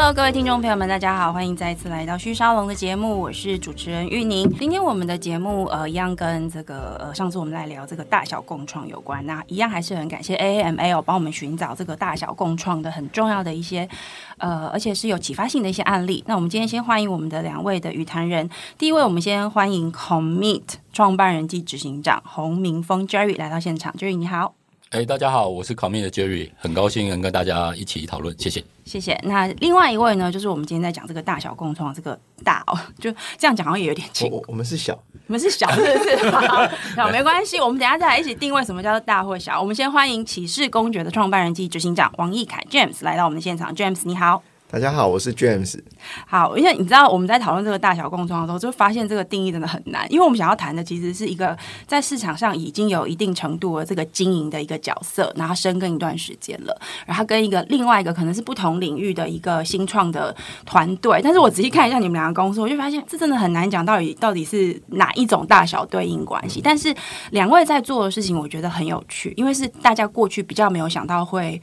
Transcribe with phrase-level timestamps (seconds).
[0.00, 4.48] Hello，各位听众朋友们，大家好，欢迎再一次来到旭沙龙的节目，我是主持人玉宁。
[4.56, 13.88] 今天我们的节目呃一样跟这个呃上次我们来聊这个大小共创有关，那一样还是很感谢 AAML 帮我们寻找这个大小共创的很重要的一些
[14.36, 16.22] 呃，而且是有启发性的一些案例。
[16.28, 20.62] 那我们今天先欢迎我们的两位的与谈人，第一位我们先欢迎 Commit
[20.92, 24.54] 创办人暨执行长洪明峰 Jerry 来到现场，Jerry 你好。
[24.90, 28.64] 哎，大家好，我是 Commit 的 Jerry，很高兴能跟大家一起讨论，谢谢。
[28.86, 29.20] 谢谢。
[29.24, 34.30] 那另外一位呢，就是我们今天在讲这个大小共创，这个大哦， 就这样讲好像也有点轻。
[34.30, 36.30] 我我们是小，我们是小，是不是？
[36.30, 36.66] 好，
[36.96, 39.60] 好，没关系，我们等一下再来一起定位什么叫做大或小。
[39.60, 44.42] 我们先欢迎启示公爵的创办人及执行长王义凯 James 来到我们的现场，James 你好。
[44.70, 45.80] 大家好，我是 James。
[46.26, 61.18] 好，因为你知道我们在讨论这个大小共创的时候，就发现这个定义真的很难，因为我们想要谈的其实是一个在市场上已经有一定程度的这个经营的一个角色，然后深耕一段时间了，然后跟一个另外一个可能是不同领域的一个新创的团队。
[61.24, 66.60] 但是我仔细看一下你们两个公司，我就发现这真的很难讲到底到底是哪一种大小对应关系。
[66.62, 66.94] 但是
[67.30, 71.58] 两位在做的事情，我觉得很有趣，因为是大家过去比较没有想到会。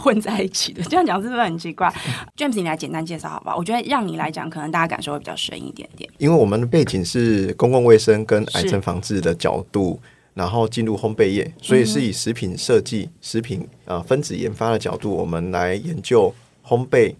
[0.00, 1.92] 混在一起的， 这样讲是不是很奇怪？
[2.36, 3.56] James，你来简单介绍好不好？
[3.56, 6.10] 我觉得让你来讲，可能大家感受会比较深一点点。
[6.18, 10.00] 因为我们的背景是公共卫生跟癌症防治的角度，
[10.34, 16.34] 然后进入烘焙业，所以是以食品设计、食品呃分子研发的角度，我们来研究
[16.66, 17.14] 烘焙。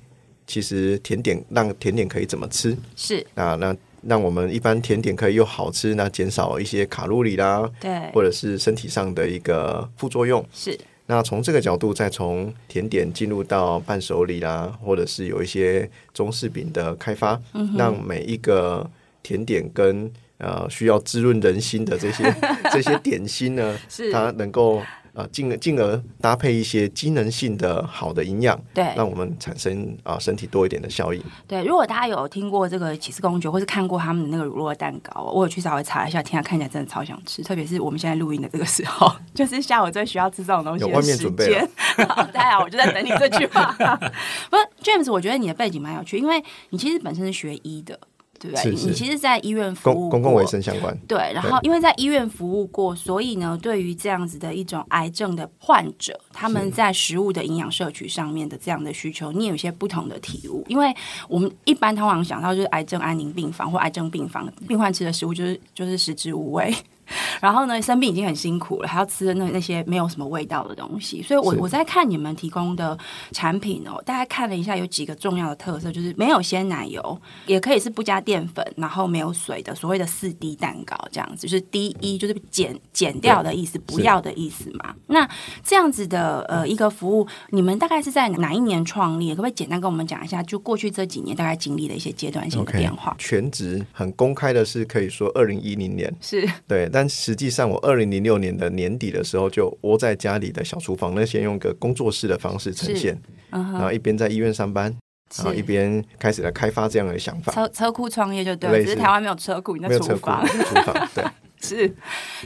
[0.46, 2.76] 其实甜点让甜点可以怎么吃？
[2.96, 10.76] 是啊，那让我们一般甜点可以又好吃，那减少一些卡路里啦，对，或者是身体上的一个副作用是。
[11.10, 18.88] 那从这个角度，再从甜点进入到伴手礼啦，或者是有一些中式饼的开发，嗯、让每一个
[19.20, 20.08] 甜点跟
[20.38, 22.32] 呃需要滋润人心的这些
[22.70, 23.76] 这些点心呢，
[24.12, 24.80] 它能够。
[25.14, 31.22] 啊，进而进而搭配一些机能性的好的营养，对，让我们产生啊身体多一点的效应。
[31.46, 37.42] 对，如果大家有听过这个起司公爵，或是看过他们的那个乳酪蛋糕，我有去稍微查一下，天啊，看起来真的超想吃。
[37.42, 40.92] 特别是我们现在录音的这个时候， 就是下午最需要吃这种东西的时间。
[40.92, 41.68] 有外面准备了，
[42.32, 43.74] 对啊，我就在等你这句话。
[44.50, 47.98] 不是，James，我觉得你的背景蛮有趣，因为你其实本身是学医的。
[48.40, 48.70] 对不对？
[48.70, 50.96] 你其实，在医院服务过，公共卫生相关。
[51.06, 60.64] 对，然后因为在医院服务过，所以呢，对于这样子的一种癌症的患者，他们在食物的营养摄取上面的这样的需求，你有一些不同的体悟。
[60.68, 60.92] 因为
[61.28, 66.74] 我们一般通常想到就是癌症安宁病房或癌症病房，病患吃的食物就是就是食之无味。
[67.40, 71.22] 然后呢，生病已经很辛苦了，还要吃那那些没有什么味道的东西。
[71.22, 72.96] 所以我，我我在看你们提供的
[73.32, 84.94] 产品哦，大概看了一下，有几个重要的特色，就是没有鲜奶油，也可以是不加淀粉，然后没有水的所谓的四 D 蛋糕，这样子就是 D 一就是减减掉的意思，不要的意思嘛。
[85.06, 85.28] 那
[85.62, 89.30] 这样子的呃一个服务，你们大概是在哪一年创立？
[89.30, 90.42] 可不可以简单跟我们讲一下？
[90.42, 93.12] 就过去这几年大概经历的一些阶段性的变化。
[93.12, 104.94] Okay, 全职很公开的是可以说二零一零年是对，但实际上，我二零零六年的年底的时候，就窝在家里的小厨房，那先用个工作室的方式呈现，然后一边在医院上班，
[105.36, 107.52] 然后一边开始来开发这样的想法。
[107.52, 111.24] 车车库创业就对了，只是台湾没有车库，你在厨房，厨房 对。
[111.62, 111.94] 是，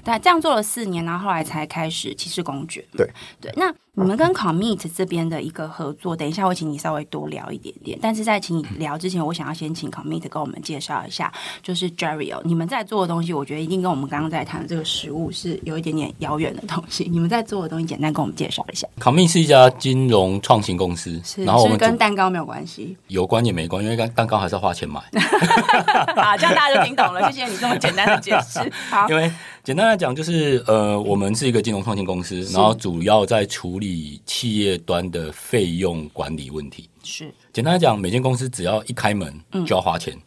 [0.02, 2.84] 但这样做了四年，然后后来才开始骑士公爵。
[2.96, 3.08] 对。
[3.40, 7.96] 对，那你们跟 Commit 这边的一个合作，等一下我请你稍微多聊一点点。
[8.02, 11.32] 但是在请你聊之前，我想要先请 Commit 跟我们介绍一下，
[11.62, 17.08] 就是 Jerry 哦，你们在做的东西，我觉得一定跟我们刚刚在谈的这个食物是有一点点遥远的东西。
[17.08, 18.84] 你们在做的东西，简单跟我们介绍一下。
[18.98, 25.00] Commit 是一家金融创新公司，是，然后我们跟蛋糕没有关系，有关也没关，因为蛋糕还是要花钱买。
[26.20, 27.30] 好，这样大家就听懂了。
[27.30, 28.58] 谢谢你这么简单的解释。
[28.90, 29.30] 好，因为。
[29.64, 36.86] 简单来讲，就是呃，我们是一个金融创新公司，然后主要在处理企业端的费用管理问题。
[37.02, 39.34] 是，简单来讲，每间公司只要一开门
[39.66, 40.20] 就要花钱，嗯、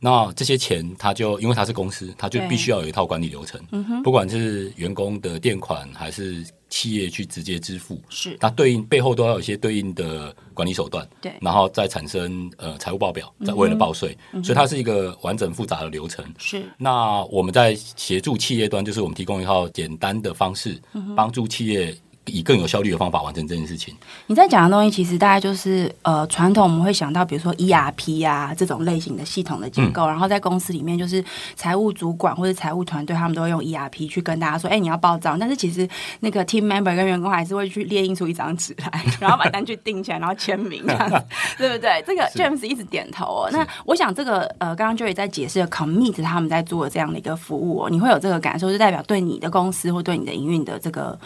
[0.00, 3.60] 那这些钱，他就因为他是公司，他就必须要有一套管理流程。
[3.70, 6.44] 嗯、不管是员工的垫款还是。
[6.72, 16.24] 企业去直接支付是，它对应背后都要有一些对应的管理手段，对，然后再产生呃财务报表，再为了报税，嗯，所以它是一个完整复杂的流程。
[16.38, 20.80] 是，那我们在协助企业端，就是我们提供一套简单的方式，
[21.16, 21.92] 帮助企业
[22.30, 23.94] 以更有效率的方法完成这件事情。
[24.26, 31.22] 你在讲的东西，其实大概就是呃，传统我们会想到，比如说 ERP 啊这种类型的系统的结构，嗯、然后在公司里面就是
[31.56, 35.38] 财务主管或者财务团队，他们都会用 ERP 去跟大家说，哎，你要报账。
[35.38, 35.88] 但是其实
[36.20, 41.22] 那个 team member 跟员工还是会去列印出一张纸来， 然后把单据订起来，然后签名这样子，
[41.58, 42.02] 对不对？
[42.06, 43.48] 这个 James 一直点头哦。
[43.52, 51.18] 那我想这个呃，刚刚 Joey 在解释 Commit 他们在做的这样的一个服务哦，你会有这个感受，就代表对你的公司或对你的营运的这个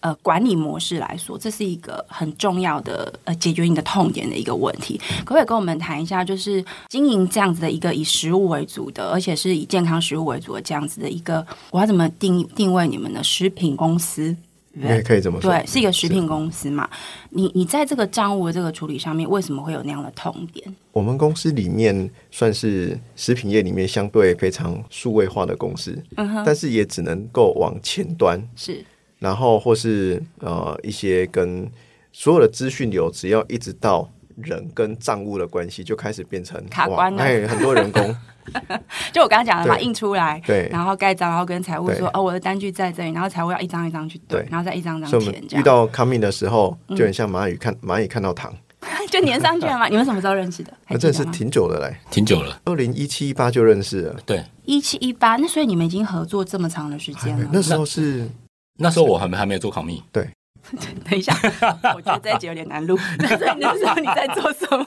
[0.00, 5.00] 呃管理模式来说，这是一个很重要的呃解决你的痛点的一个问题。
[5.24, 14.36] 可不可以跟我们谈一下，就是经营这样子的一个以食物为主的，而且是以健康食物为主的这样子的一个，我要怎么定定位你们的食品公司？
[14.74, 16.88] 你也可以这么说，对，是一个食品公司嘛？
[17.28, 20.74] 你你在这个账务的这个处理上面，为什么会有那样的痛点？
[20.92, 28.82] 我们公司里面算是食品业里面相对非常数位化的公司，嗯哼，但是也只能够往前端是，
[29.22, 31.70] 然后或是呃一些跟
[32.12, 38.16] 所有的资讯流，只要一直到人跟账务的关系，就开始变成卡关了，哎，很多人工。
[39.14, 45.40] 就我刚刚讲的嘛，印出来，对，然后盖章，然后跟财务说，哦，我的单据在这里，然后财务要一张一张去对，然后再一张张填。
[45.52, 48.52] 遇到 coming 的时候，就很像蚂蚁看蚂蚁看到糖，
[49.08, 49.86] 就粘上去了嘛。
[49.92, 50.72] 你们什么时候认识的？
[50.88, 54.16] 那真是挺久的嘞，挺久了，二零一七一八就认识了。
[54.26, 57.48] 对，一七一八，那所以你们已经合作这么长的时间了。
[57.52, 58.28] 那时候是
[58.78, 60.28] 那时候我还没还没有做 coming，对。
[61.10, 61.36] 等一下，
[61.92, 62.96] 我觉得这一集有点难录。
[63.18, 63.28] 那
[63.58, 64.86] 那时候你在做什么？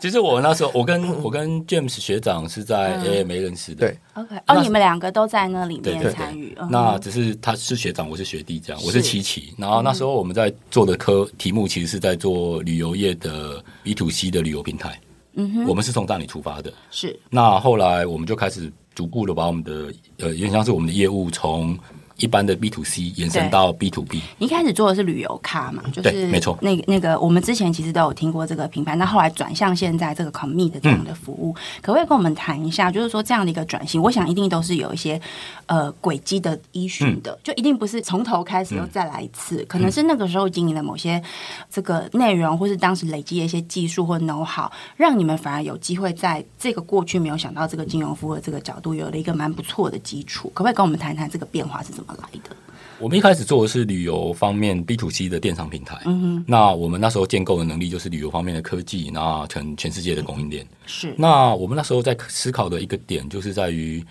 [0.00, 3.86] 其实我那时候，我跟我跟 James 学长是在 AMA 认识的。
[3.86, 4.34] 对，OK。
[4.46, 6.56] 哦，你们两个都在那里面参与。
[6.70, 8.82] 那只是他是学长，我是学弟，这样。
[8.82, 9.52] 我是琪琪。
[9.58, 14.98] 然后那时候我们在做的科题目，其实是在做旅游业的 B to C 的旅游平台。
[15.34, 15.66] 嗯哼。
[15.66, 16.72] 我们是从那里出发的。
[16.90, 17.20] 是。
[17.28, 21.78] 那后来我们就开始逐步的把我们的呃，有点像是我们的业务从。
[22.22, 25.82] 一般的 B to C 延伸到 B to B，你一开始做的是旅游咖嘛？
[25.92, 26.56] 就是没错。
[26.62, 32.92] 那个那个，我们之前其实都有听过这个品牌，那后来转向现在这个 Commit 的这样的服务，嗯、可不可以跟我们谈一下？
[32.92, 35.20] 就是说这样的一个转型，我想一定都是有一些
[35.66, 41.20] 呃轨迹的依循的，嗯、就一定不是从头开始又再来一次，嗯、可能是那个时候经营的某些
[41.68, 50.50] 这个内容，或是当时累积的一些技术或 know how，让你们反而有机会在这个过去没有想到这个金融服务的这个角度，有了一个蛮不错的基础。
[50.54, 52.56] 可不可以跟我们谈谈这个变化是怎么来的？
[52.98, 60.64] 我们一开始做的是旅游方面 B to C 的电商平台，嗯哼，那我们那时候建构的能力就是旅游方面的科技，那全全世界的供应链。
[60.86, 61.12] 是。
[61.18, 64.04] 那我们那时候在思考的一个点，就是在于，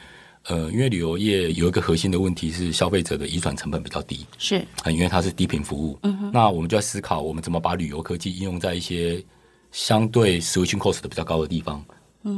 [0.48, 9.24] 呃，因为旅游业有一个核心的问题是消费者的移转成本比较低，是，因为它是低频服务，嗯哼，那我们就在思考，我们怎么把旅游科技应用在一些
[9.72, 11.82] 相对 switching cost 的比较高的地方。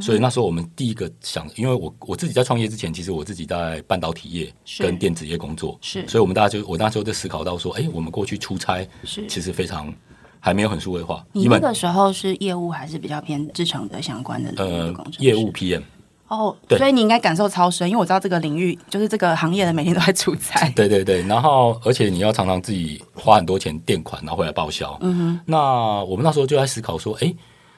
[0.00, 9.26] 所以那时候我们第一个想，因为我我自己在创业之前，其实我自己在半导体业跟电子业工作，是，所以我们大家就我那时候就思考到说，哎，我们过去出差是。
[9.26, 9.92] 其实非常
[10.40, 11.22] 还没有很数位化。
[11.32, 15.82] 你那个时候是业务还是比较偏制成的相关的呃业务 PM
[16.28, 24.96] 哦，所以你应该感受超深，因为我知道这个领域就是这个行业的每天都在出差，对对对，然后而且你要常常自己花很多钱垫款，然后回来报销。
[25.02, 27.34] 嗯哼，那我们那时候就在思考说，哎。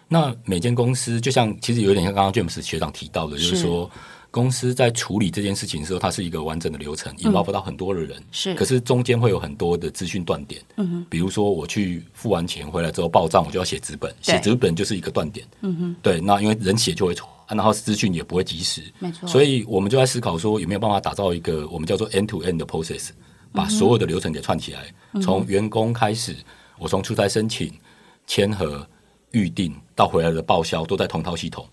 [0.08, 3.90] 那每间公司就像，其实有点像刚刚 James 学长提到的，就是说
[4.30, 8.22] 公司在处理这件事情的时候，它是一个完整的流程，引爆不到很多的人。
[8.30, 10.62] 是、嗯，可是中间会有很多的资讯断点。
[10.76, 15.44] 嗯哼，比如说我去付完钱回来之后报账，我就要写纸本，写纸本就是一个断点。
[15.62, 18.82] 嗯哼，对，那因为人写就会错，然后资讯也不会及时。
[19.00, 23.08] 没错，所以我们就在思考说，有没有办法打造一个我们叫做 end to end 的 process，
[23.52, 26.36] 把所有的流程给串起来，从、嗯、员工开始，
[26.78, 27.72] 我从出差申请、
[28.26, 28.86] 签合、
[29.32, 29.74] 预定。
[29.96, 31.66] 到回来的报销都在同套系统。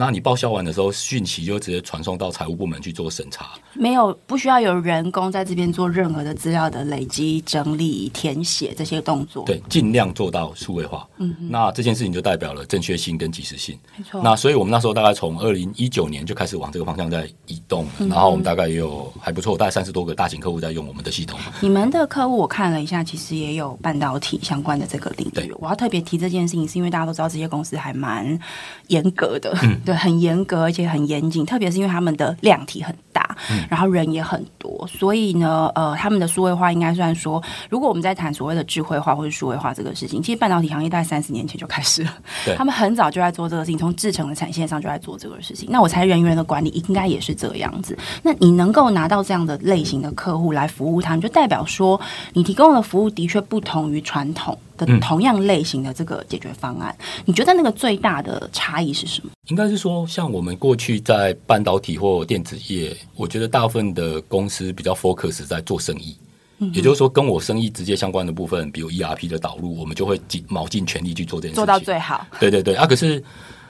[0.00, 9.44] 那你报销完的时候，讯息就直接传送到财务部门去做审查，没有不需要有人工在这边做任何的资料的累积、整理、填写这些动作。
[9.44, 11.04] 对，尽量做到数位化。
[11.16, 13.76] 嗯，那这件事情就代表了正确性跟及时性。
[13.96, 14.22] 没错。
[14.22, 21.36] 那所以我们那时候大概从二零一九年就开始往这个方向在移动，嗯、然后我们大概也有还不错，大概三十多个大型客户在用我们的系统。
[21.60, 25.52] 你们的客户我看了一下，其实也有半导体相关的这个领域。
[25.58, 28.38] 我要特别提这件事情，是因为大家都知道这些公司还蛮
[28.86, 29.52] 严格的。
[29.64, 42.12] 嗯对，很严格，而且很严谨，特别是因为他们的量体很大，嗯、然后人也很多，所以呢，呃，他们的数位化应该算说，如果我们在谈所谓的智慧化或者数位化这个事情，其实半导体行业大概三十年前就开始了，
[42.54, 45.66] 他们很早就在做这个事情，从制成的产线上就在做这个事情。
[45.72, 47.96] 那我猜人员的管理应该也是这样子。
[48.22, 51.98] 那你能够拿到这样的类型的客户来服务他们，就代表说
[52.34, 54.58] 你提供的服务的确不同于传统。
[54.78, 59.30] 的同样类型的这个解决方案，嗯、你觉得那个最大的差异是什么？
[59.48, 66.16] 应该是说，像我们过去在半导体或电子业，我觉得大部分的公司比较 focus 在做生意，
[66.58, 72.26] 嗯，也就是说，跟我生意直接相关的部分，比如 ERP 的导入，我们就会尽卯尽全力去做这件事情，做到最好。
[72.40, 72.86] 对对对啊！
[72.86, 73.22] 可是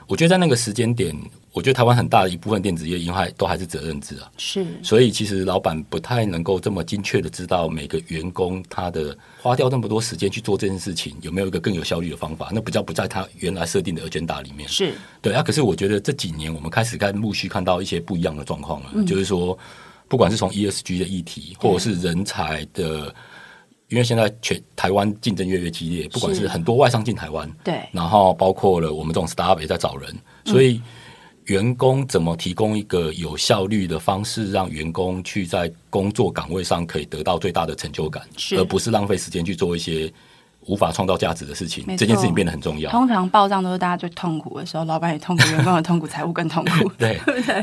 [0.07, 1.15] 我觉得在那个时间点，
[1.51, 14.67] 我觉得台湾很大的一部分电子业因为都还是责任制啊，是，所以其实老板不太能够这么精确的知道每个员工他的花掉那么多时间去做这件事情有没有一个更有效率的方法，那比较不在他原来设定的 agenda 里面。
[14.69, 15.41] 是对啊！
[15.41, 19.57] 可是我觉得这几年我们开始在陆续看到一些不一样的状况了，嗯，就是说。
[20.07, 23.13] 不管是从 ESG 的议题，或者是人才的，
[23.89, 30.11] 因为现在全台湾竞争越来越激烈，不管是很多外商进台湾，对，然后包括了我们这种 startup 也在找人，
[30.45, 30.81] 所以
[31.49, 38.23] 员工怎么提供一个有效率的方式，让员工去在工作岗位上可以得到最大的成就感，
[38.57, 40.11] 而不是浪费时间去做一些。
[40.65, 42.91] 无法创造价值的事情，这件事情变得很重要。
[42.91, 46.91] 通常报账都是大家最痛苦的时候，老板也痛苦，员工也痛苦，财务更痛苦。
[46.99, 47.15] 对，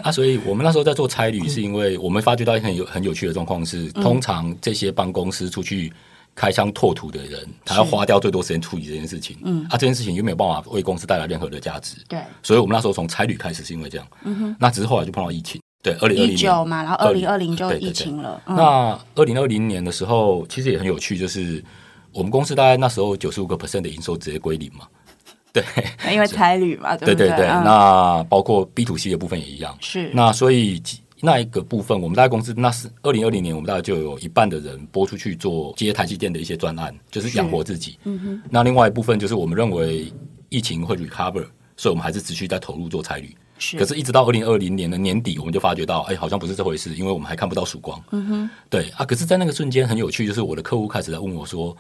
[0.03, 5.93] 啊，所以我们那时候在做差旅，是因为我们发觉到一个很有很有趣的状况是，通常这些帮公司出去
[6.37, 9.37] 开疆拓土的人，他要花掉最多时间处理这件事情。
[9.43, 11.97] 嗯，啊，这件事情又没有办法为公司带来任何的价值。
[12.07, 14.07] 对，所以我们那时候从差旅开始是因为这样。
[14.23, 15.61] 嗯哼，那只是后来就碰到疫情。
[15.83, 18.41] 对，二零二零年嘛，然后二零二零就疫情了。
[18.47, 21.65] 对对对，那二零二零年的时候，其实也很有趣，就是。
[22.13, 24.87] 我们公司大概那时候九十五个 percent 的营收直接归零嘛，
[25.53, 25.63] 对，
[26.11, 27.47] 因为差旅嘛，对对对对。
[27.47, 30.11] 那包括 B to C 的部分也一样，是。
[30.15, 30.83] 那所以
[31.27, 37.99] 那一个部分，我们大概公司那是二零二零年，我们大概就有一半的人拨出去做接台积电的一些专案，就是养活自己。
[38.05, 38.43] 嗯哼。
[38.49, 40.13] 那另外一部分就是我们认为
[40.49, 41.45] 疫情会 recover，
[41.77, 43.37] 所以我们还是持续在投入做差旅。
[43.59, 43.77] 是。
[43.77, 48.01] 可是，一直到二零二零年的年底，我们就发觉到，哎，好像不是这回事，因为我们还看不到曙光。
[48.13, 48.51] 嗯哼。
[48.71, 51.77] 对啊，可是，在那个瞬间很有趣，就是我的客户开始在问我说。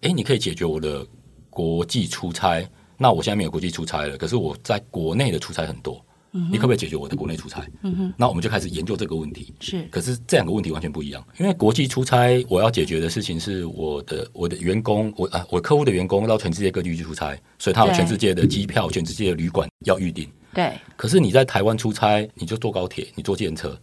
[0.00, 1.06] 哎，你可以解决我的
[1.48, 2.62] 国际出差，
[2.98, 6.03] 那我现在没有国际出差了，可是我在国内的出差很多，
[6.34, 7.64] 嗯，你可不可以解决我的国内出差？
[7.82, 9.54] 嗯哼，那我们就开始研究这个问题。
[9.60, 20.28] 是，可是这两个问题完全不一样，因为国际出差我要解决的事情是我的我的员工，我啊我客户的员工到全世界各地去出差，所以他有全世界的机票、全世界的旅馆要预定。
[20.52, 23.78] 对，可是你在台湾出差，你就坐高铁，你坐电车。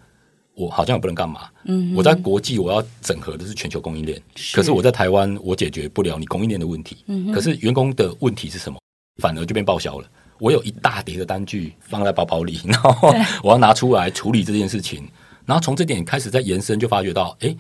[0.53, 1.49] 我好像也不能干嘛。
[1.63, 4.21] 嗯，我在国际我要整合的是全球供应链，
[4.53, 6.97] 可是我在台湾我解决不了你供应链的问题。
[7.07, 8.77] 嗯，可是员工的问题是什么？
[9.21, 10.07] 反而就变报销了。
[10.41, 15.07] 我有一大叠的单据放在包包里，然后我要拿出来处理这件事情。
[15.45, 17.55] 然后从这点开始再延伸，就发觉到，哎，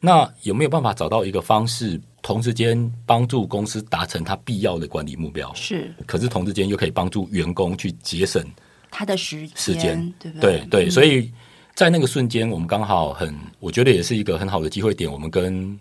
[0.00, 5.52] 那有没有办法找到一个方式，同时间帮助公司达成它必要的管理目标？
[5.52, 8.42] 是，可是同时间又可以帮助员工去节省
[8.90, 10.60] 他的时时间，对不对？
[10.70, 11.30] 对对，所以。
[11.74, 15.10] 在那个瞬间，我们刚好很，我觉得也是一个很好的机会点。
[15.10, 15.76] 我们跟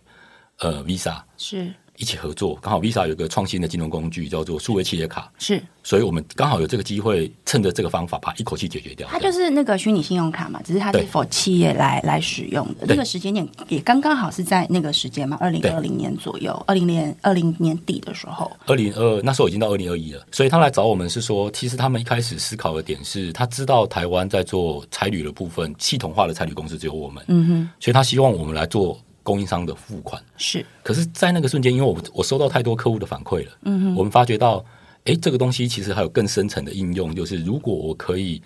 [0.57, 1.71] 呃 Visa 是。
[2.03, 9.07] 一起合作，刚好 Visa 有个创新的金融工具叫做数位企业卡，是，所以我们刚好有这个机会，趁着这个方法，把一口气解决掉。
[9.09, 12.85] 它就是那个虚拟信用卡嘛，只是它是 for 企业来来使用的。
[12.85, 20.27] 那个时间点也刚刚好是在那个时间嘛，二零二零年左右，二零年二零年底的时候，二零二那时候已经到二零二一了。
[20.29, 28.99] 所以他来找我们是说，其实他们一开始思考的点是，他知道台湾在做差旅的部分，系统化的差旅公司只有我们，嗯哼，所以他希望我们来做。
[29.23, 34.63] 供应商的付款是，可是，在那个瞬间，因为我我收到太多客户的反馈了，嗯哼，我们发觉到，
[35.05, 38.41] 哎，这个东西其实还有更深层的应用，就是如果我可以，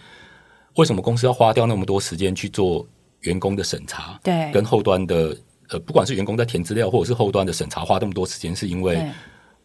[0.76, 2.88] 为什么公司要花掉那么多时间去做
[3.22, 4.20] 员工的审查？
[4.24, 5.36] 对，跟后端的，
[5.70, 9.04] 呃，不管是员工在填资料，或者是后端的审查，花那么多时间，是因为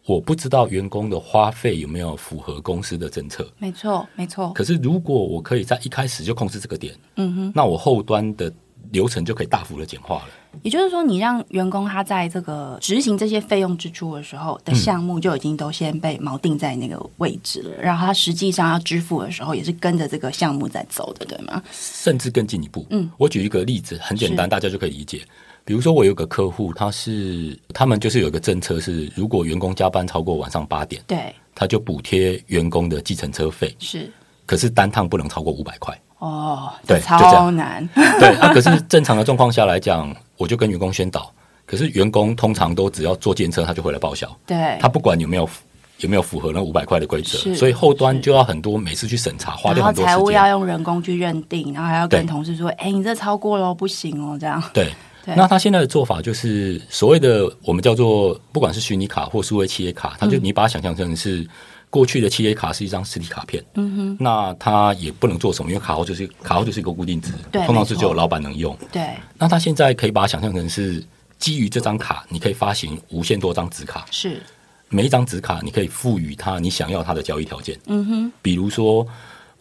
[0.05, 3.47] 我不知道员工的花费有没有符合公司的政策。
[3.59, 4.51] 没错，没错。
[4.53, 8.51] 可是，如果我可以在一开始就控制这个点，嗯哼，那我后端的。
[8.93, 10.29] 流程就可以大幅的简化了。
[10.61, 21.61] 也就是说，你让员工他在这个执行这些费用支出的时候的项目就已经都先被锚定在那个位置了，然后他实际上要支付的时候也是跟着这个项目在走的，对吗？
[21.71, 22.85] 甚至更进一步。
[22.91, 25.23] 嗯，我举一个例子，很简单，大家就可以理解。
[25.65, 33.75] 比如说，我有个客户，他是他们就是有一个政策是，如果员工加班超过晚上八点，对，他就补贴员工的计程车费。
[33.79, 34.11] 是，
[34.45, 35.99] 可是单趟不能超过五百块。
[36.23, 37.85] 哦，对，超难。
[37.93, 41.29] 对啊，可是正常的状况下来讲，我就跟员工宣导。
[41.65, 44.25] 可是员工通常都只要做检测，他就回来报销。
[44.45, 45.49] 对，他不管有没有
[45.97, 50.15] 有没有符合那五百块的规则，所以后端就要很多每次去审查，花掉很多时间。
[50.15, 54.63] 财务要用人工去认定，然后还要跟同事说：“哎，你这超过了，不行哦。”这样。
[54.73, 54.93] 对，
[55.35, 61.45] 那他现在的做法就是所谓的我们叫做，不管是虚拟卡或数位企业卡，他就你把它想象成是。
[61.93, 69.09] 过去的七 A 卡是一张实体卡片，嗯哼，那它也不能做什么，因为卡号就是卡号就是一个固定值，对，通常是只有老板能用，对。
[69.37, 71.05] 那它现在可以把它想象成是
[71.37, 74.41] 基于这张卡，你可以发行无限多张纸卡，是。
[74.89, 79.07] 每一张纸卡你可以赋予它你想要它的交易条件，嗯哼，比如说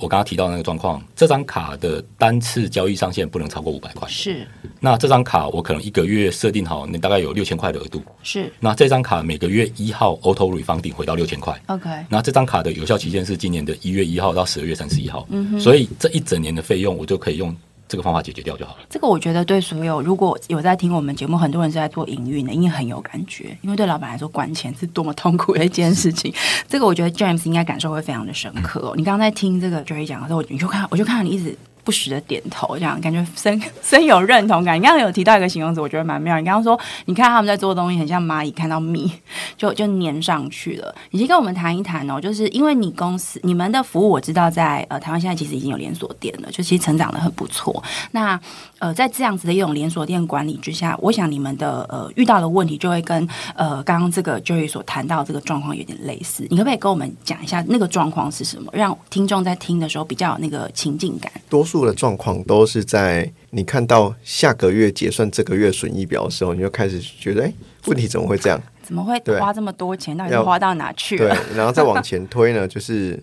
[0.03, 4.09] 我刚刚提到那个状况，这张卡的单次交易上限不能超过五百块。
[4.09, 4.47] 是。
[4.81, 8.03] 那这张卡我可能一个月设定好，你大概有六千块的额度。
[8.25, 8.53] 是。
[8.59, 11.59] 那这张卡每个月一号 auto refunding 回到六千块。
[11.67, 11.89] OK。
[12.09, 15.25] 那这张卡的有效期限是今年的一月一号到十二月三十一号。
[15.31, 15.61] 嗯哼。
[15.61, 17.55] 所以这一整年的费用我就可以用。
[17.93, 18.79] 这个方法解决掉就好了。
[18.89, 23.55] 这个我觉得对所有如果有在听我们节目，很多人是在做营运的，应该很有感觉。
[23.61, 26.33] 因为对老板来说，管钱是多么痛苦的一件事情。
[26.67, 28.95] 这个我觉得 James 应该感受会非常的深刻哦。
[28.97, 31.55] 你刚刚在听这个 Jerry 讲的时候，你就看，我就看到你一直。
[31.85, 34.79] 不时的点头，这样感觉深深有认同感。
[34.79, 36.39] 你刚刚有提到一个形容词，我觉得蛮妙。
[36.39, 39.11] 你刚刚说，你看他们在做的东西，很像蚂蚁看到蜜，
[39.59, 40.95] 就就粘上去了。
[41.11, 47.83] 你先跟我们谈一谈哦，就是因为你公司你们的服务，我知道在呃台湾现在其实已经有连锁店了，就其实成长得很不错。
[48.13, 48.39] 那
[48.79, 56.47] 呃在这样子的一种连锁店管理之下，我想你们的呃遇到的问题就会跟呃刚刚这个就业所谈到这个状况有点类似。
[56.49, 61.33] 你可不可以跟我们讲一下那个状况是什么，让听众在听的时候比较有那个情境感？
[61.49, 67.53] 多数的状况都是在你看到下个月结算这个月损益表的时候，你就开始觉得，哎，
[67.87, 68.61] 问题怎么会这样？
[68.83, 70.15] 怎么会花这么多钱？
[70.15, 71.35] 到底花到哪去了？
[71.35, 73.19] 对，然后再往前推呢，就是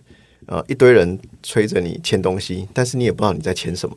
[0.47, 3.95] 呃一堆人催着你签东西，但是你也不知道你在签什么，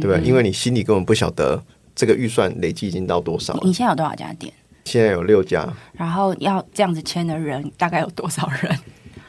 [0.00, 0.18] 对吧？
[0.18, 1.62] 嗯、因为你心里根本不晓得
[1.94, 3.56] 这个预算累计已经到多少。
[3.62, 4.52] 你现在有多少家店？
[4.84, 5.72] 现在有六家。
[5.92, 8.76] 然后要这样子签的人大概有多少人？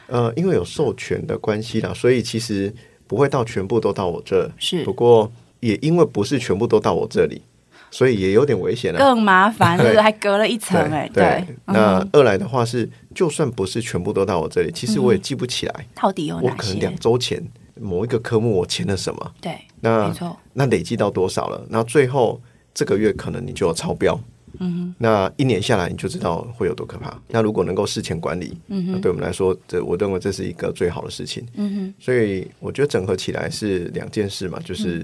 [0.08, 2.74] 呃，因为有授权的关系啦，所以其实。
[3.12, 4.82] 不会到全部都到我这，是。
[4.84, 7.42] 不过也因为不是全部都到我这里，
[7.90, 11.06] 所以也有点危险了，更麻烦，是不是还隔了一层哎。
[11.12, 16.50] 对，那二来的话是，就算不是全部都到我这里，其实我也记不起来，到底有哪？
[16.50, 17.38] 我可能两周前
[17.78, 19.32] 某一个科目我签了什么？
[19.42, 21.62] 对，那没错，那累计到多少了？
[21.68, 22.40] 然后最后
[22.72, 24.18] 这个月可能你就有超标。
[24.62, 27.20] 嗯，那一年下来你就知道会有多可怕。
[27.28, 31.46] 那如果能够事前管理，嗯，那对我们来说，这我认为这是一个最好的事情。
[31.54, 34.98] 嗯，所以我觉得整合起来是两件事嘛，就是、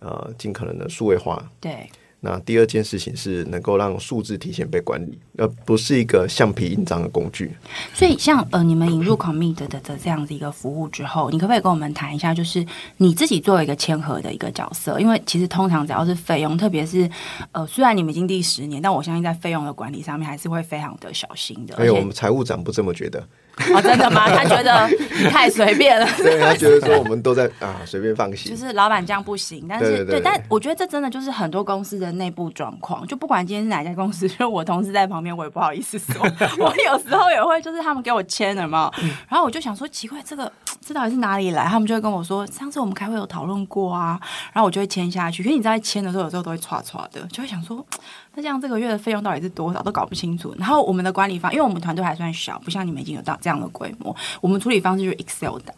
[0.00, 1.50] 嗯、呃，尽可能的数位化。
[1.60, 1.88] 对。
[2.26, 7.52] 那第二件事情是能够让数字提前被管理，而不是一个橡皮印章的工具。
[7.94, 12.66] 所以像，像呃，你们引入 Commit 的的这样子一个服务之后，你可不可以跟我们谈一下，就是
[12.96, 14.98] 你自己作为一个签核的一个角色？
[14.98, 17.08] 因为其实通常只要是费用，特别是
[17.52, 21.76] 呃，虽然你们已经第十年，但我相信在费用的管理上面还是会非常的小心的。
[21.76, 23.24] 还有我们财务长不这么觉得。
[23.74, 24.28] 哦，真的吗？
[24.28, 24.88] 他觉得
[25.30, 26.06] 太随便了。
[26.18, 28.54] 对，他觉得说我们都在啊随便放行。
[28.54, 33.06] 就是老板这样不行，但是对，但我觉得这真的就是很多公司的内部状况。
[33.06, 36.14] 就不管今天是哪家公司， 就我同事在旁边，我也不好意思说。
[36.58, 38.92] 我有时候也会，就是他们给我签了嘛，
[39.28, 40.52] 然后我就想说奇怪，这个
[40.86, 41.66] 这到底是哪里来？
[41.66, 44.20] 他们就会跟我说，上次我们开会有讨论过啊，
[44.52, 45.42] 然后我就会签下去。
[45.42, 47.84] 可是你在签的时候，有时候都会歘歘的，就会想说。
[48.38, 50.54] 那这样这个月的费用到底是多少都搞不清楚。
[50.58, 55.74] 然后我们的管理方，因为我们团队还算小，不像你们已经有到这样的规模，我们处理方式就是 Excel 档。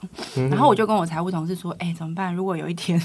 [0.50, 2.34] 然后我就跟我财务同事说：“哎，怎么办？
[2.34, 3.00] 如果有一天……”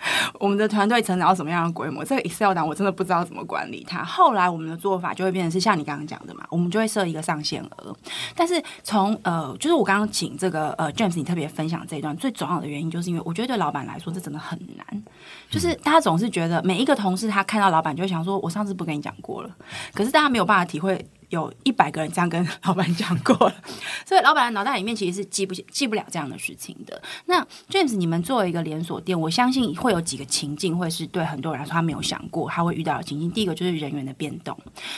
[0.38, 2.04] 我们的团队成长到什么样的规模？
[2.04, 4.04] 这个 Excel 档我真的不知道怎么管理它。
[4.04, 7.96] 后来我们的做法就会变成是像你刚刚讲的嘛，我们就会设一个上限额。
[8.34, 15.02] 但是从呃，就是我刚刚请这个呃 James 你特别分享这一段最重要的原因，就是因为我觉得对老板来说这真的很难。
[15.50, 19.50] 就是大家总是觉得每一个同事他看到老板就会想说，我上次不跟你讲过了，
[19.92, 21.04] 可是大家没有办法体会。
[21.30, 23.54] 有一百个人这样跟老板讲过了，
[24.06, 27.00] 所以老板的脑袋里面其实是记不记不了这样的事情的。
[27.26, 33.30] 那 James，你们作为一个连锁店，我相信会有几个情境会是对很多人来说他没有想过他会遇到的情境。
[33.30, 34.56] 第一个就是人员的变动，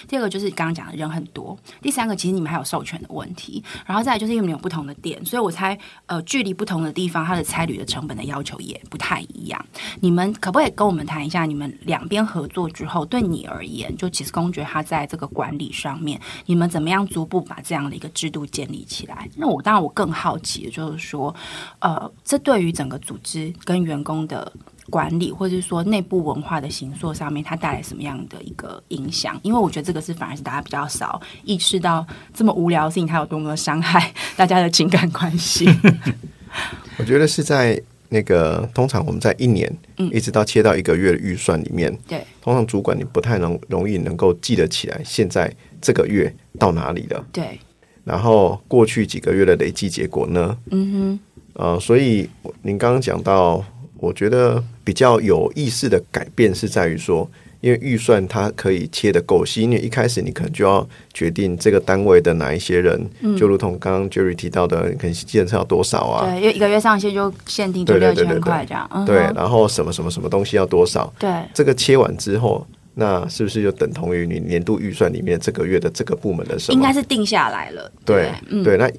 [0.09, 9.66] 第二个就是刚刚讲的人很多，第三个其实你们还有授权的问题，然后再来就是因为你们有不同的店，所以我猜呃距离不同的地方，它的差旅的成本的要求也不太一样。
[10.01, 16.20] 你们可不可以跟我们谈一下，你们两边合作之后，对你而言，就其实公爵他在这个管理上面？
[16.47, 19.29] 你们怎么样逐步把这样的一个制度建立起来？
[19.37, 21.35] 那我当然我更好奇的就是说，
[21.79, 24.53] 呃，这对于整个组织跟员工的
[24.89, 29.39] 管理，或者是说内部文化的形塑上面，它带来什么样的一个影响？
[29.43, 35.69] 因为我觉得这个是反而是大家比较少意识到这么无聊的事情，它有多么伤害大家的情感关系。
[36.99, 45.51] 我觉得是在那个通常我们在一年，嗯，一直到切到一个月的预算里面，对，通常主管你不太能容易能够记得起来现在。
[45.83, 47.27] 这个月到哪里了？
[47.33, 47.59] 对，
[48.05, 50.55] 然后过去几个月的累计结果呢？
[50.70, 51.20] 嗯哼，
[51.55, 52.29] 呃，所以
[52.61, 53.64] 您刚刚讲到，
[53.96, 57.27] 我觉得比较有意识的改变是在于说，
[57.61, 66.27] 因为预算它可以切的够细，因为一开始你可能就要决定这个单位的哪一些人，嗯、就如同刚刚 Jerry 提到的，可能计程车要多少啊？
[66.27, 69.05] 对，因为一个月上限就限定就六千块这样。
[69.07, 71.12] 对，然后什么什么什么东西要多少？
[71.18, 72.66] 对，这个切完之后。
[72.92, 76.75] 那是不是就等同于你年度预算里面这个月的这个部门的什么？
[76.75, 77.90] 应该是定下来了。
[78.05, 78.90] 对对，嗯、对，那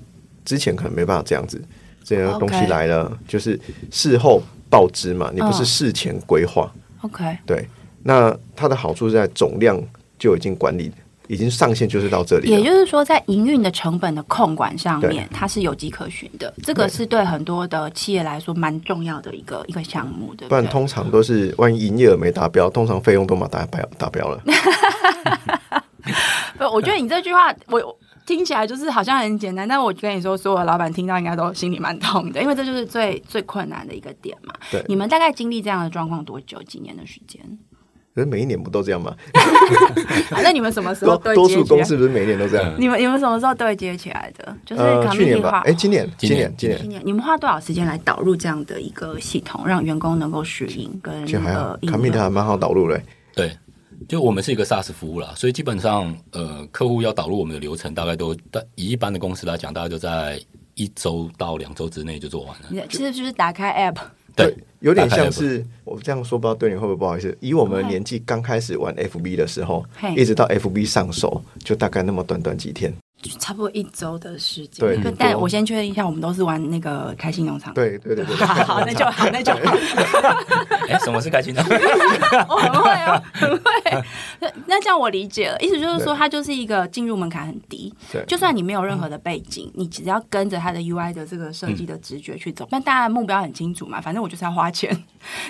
[0.46, 1.62] 之前可能没办法这样子，
[2.02, 3.60] 这些东西来了，就是
[3.92, 6.72] 事后报知嘛，你不是事前规划。
[7.02, 7.68] OK，对，
[8.04, 9.80] 那它的好处是在总量
[10.18, 10.92] 就已经管理。
[11.28, 16.54] 已经上限就是到这里，也就是说，在营运的成本的控管上面，它是有迹可循的。
[16.62, 20.50] 这个是对很多的企业来说蛮重要的一个一个项目的。
[20.50, 24.44] 不然通常都是万一营业额没达标，通常费用都嘛达标达标了。
[26.60, 34.54] 不，我觉得你这句话我听起来就是好像很简单，但我跟你说，所有的老板听到应该都心里蛮痛的，因为这就是最最困难的一个点嘛。
[34.70, 36.62] 对，你们大概经历这样的状况多久？
[36.64, 37.40] 几年的时间？
[38.14, 39.16] 可是每一年不都这样吗？
[40.44, 41.36] 那你们什么时候对接？
[41.36, 42.74] 多数公司不是每一年都这样？
[42.78, 44.56] 你们你们什么时候对接起来的？
[44.66, 45.62] 就是去年吧？
[45.66, 51.00] 哎，今年，今年，今年，今年，你们花多少时间来导入这样的一个系统，让员工能够适应？
[51.02, 53.02] 跟呃，Commit 还蛮好导入嘞。
[53.34, 53.50] 对，
[54.10, 58.34] 就我们是一个 SaaS 服务啦，所以基本上呃，客户要导入我们的流程，大概都
[58.76, 60.38] 以一般的公司来讲，大概就在
[60.76, 62.86] 一周到两周之内就做完了。
[62.90, 63.98] 其实就是打开 App。
[64.36, 67.36] 对，有点像是我这样说，不知道对你会不会不好意思。
[67.40, 72.94] 以我们年纪刚开始玩 FB 的时候，一直到 FB 上手，就大概那么短短几天。
[73.40, 75.14] 差不多一周的时间，对。
[75.18, 77.74] 但我先确认一下，我们都是玩那个开心农场。
[77.74, 79.60] 对对对对， 好，那就好，那就好。
[80.90, 81.78] 哎，什么是开心农场？
[82.50, 83.64] 我 很会哦，很会。
[84.40, 88.24] 那那这样我理解了，意思就是说，它就是一个进入门槛很低，对。
[88.26, 94.96] 就算你没有任何的背景，你只要跟着它的 UI 的这个设计的直觉去走，那大家的目标很清楚嘛，反正我就是要花钱，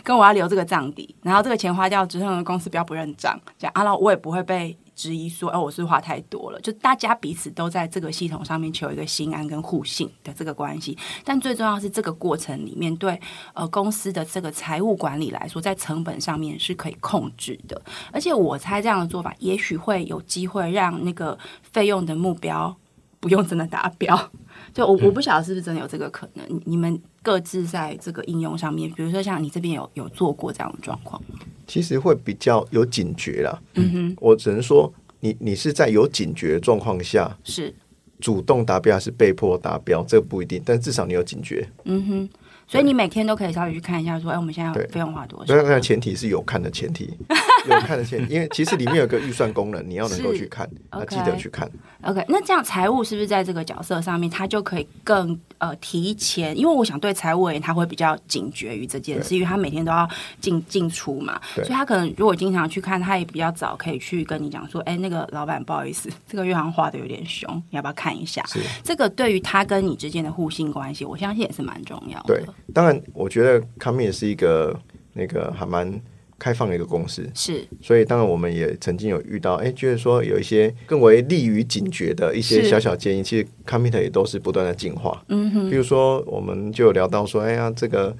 [0.04, 4.78] 跟我要留这个账底，然后这个钱花掉之后，公司不要不认账，这样啊，然后我也不会被。
[5.02, 10.96] 质疑说：“哦，我是花太多了。”就大家彼此都在这个系统上面求一个心安跟互信的这个关系。
[11.26, 13.20] 但最重要是这个过程里面对
[13.56, 17.82] 呃公司的这个财务管理来说，在成本上面是可以控制的。
[18.12, 22.78] 而且我猜这样的做法，也许会有机会让那个费用的目标
[23.20, 24.32] 不用真的达标。
[24.72, 26.62] 就我我不晓得是不是真的有这个可能。
[26.66, 31.40] 你们各自在这个应用上面，比如说像你这边有有做过这样的状况吗？
[31.68, 33.62] 其实会比较有警觉啦。
[33.76, 37.74] 嗯哼，我只能说你，你你是在有警觉状况下，是
[38.20, 41.68] 主动达标还是被迫达标，这个不一定，但至少你有警觉。
[41.86, 42.30] 嗯哼。
[42.72, 45.54] 所以你每天都可以稍微去看一下，说，哎，我们现在要费用花多少？
[45.54, 47.14] 那那前提是有看的前提，
[47.70, 51.70] 有看的前提，因为其实里面有个预算功能，你要能够去看，要记得去看。
[52.04, 56.58] OK，那这样财务是不是在这个角色上面，他就可以更呃提前？
[56.58, 60.08] 因为我想对财务而言，他会比较警觉于这件事，因为他每天都要
[60.40, 68.42] 进进出嘛，所以他可能如果经常去看，他也比较早可以去跟你讲说，哎，那个老板不好意思， 这个月好像花的有点凶，你要不要看一下？
[68.82, 72.34] 这个对于他跟你之间的互信关系，我相信也是蛮重要的。
[72.34, 72.46] 对。
[72.74, 74.80] 当然，我觉得 Commit 也是一个
[75.14, 76.02] 那个还蛮
[76.40, 77.68] 开放的一个公司，是。
[77.82, 85.24] 所以，当然我们也曾经有遇到，哎，就是说有一些更为利于警觉的一些小小建议，其实 Commit 也都是不断的进化。
[85.28, 85.70] 嗯哼。
[85.70, 88.16] 比如说，我们就有聊到说，哎呀，这个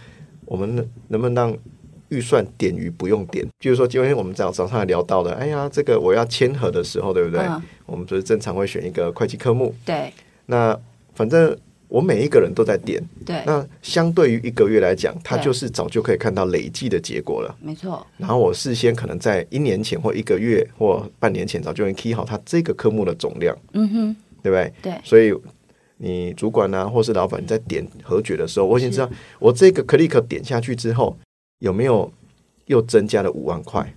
[0.46, 0.76] 我们
[1.08, 1.58] 能不能让
[2.10, 3.48] 预算点于不用点？
[3.60, 7.40] 就是说，今天我们早早上还聊到的，哎呀，这个我要签合的时候，对不对？
[7.40, 9.74] 嗯、我们就是正常会选一个会计科目。
[9.86, 10.14] 对。
[10.46, 10.78] 那
[11.14, 11.58] 反正。
[11.92, 18.08] 我每一个人都在点，对，那相对于一个月来讲，它就是早就可以看到累计的结果了，没错。
[18.18, 24.74] 然后我事先可能在一年前或一个月或半年前早就能 key 好它这个科目的总量，嗯哼，对不对？
[24.82, 24.94] 对。
[25.04, 25.34] 所以
[25.98, 31.18] 你主管呢、啊，或是老板在点核决的时候，我已经知道我这个 click 点下去之后
[31.60, 32.10] 有没有
[32.68, 33.94] 又增加了五万块。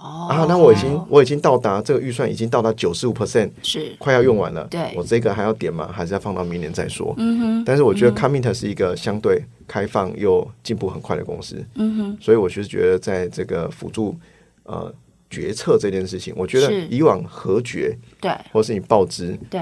[0.00, 4.64] 哦、啊，那我已经我已经到达这个预算已经到达九十五 percent，是快要用完了。
[4.70, 5.90] 对，我这个还要点吗？
[5.92, 7.12] 还是要放到明年再说？
[7.18, 7.64] 嗯哼。
[7.64, 11.64] 但是我觉得 Commit 是一个相对开放又进步很快的公司。
[11.74, 12.18] 嗯哼。
[12.20, 14.14] 所以我其实觉得在这个辅助
[14.62, 14.92] 呃
[15.28, 19.60] 决策这件事情，我觉得以往核决对，或是你报知对，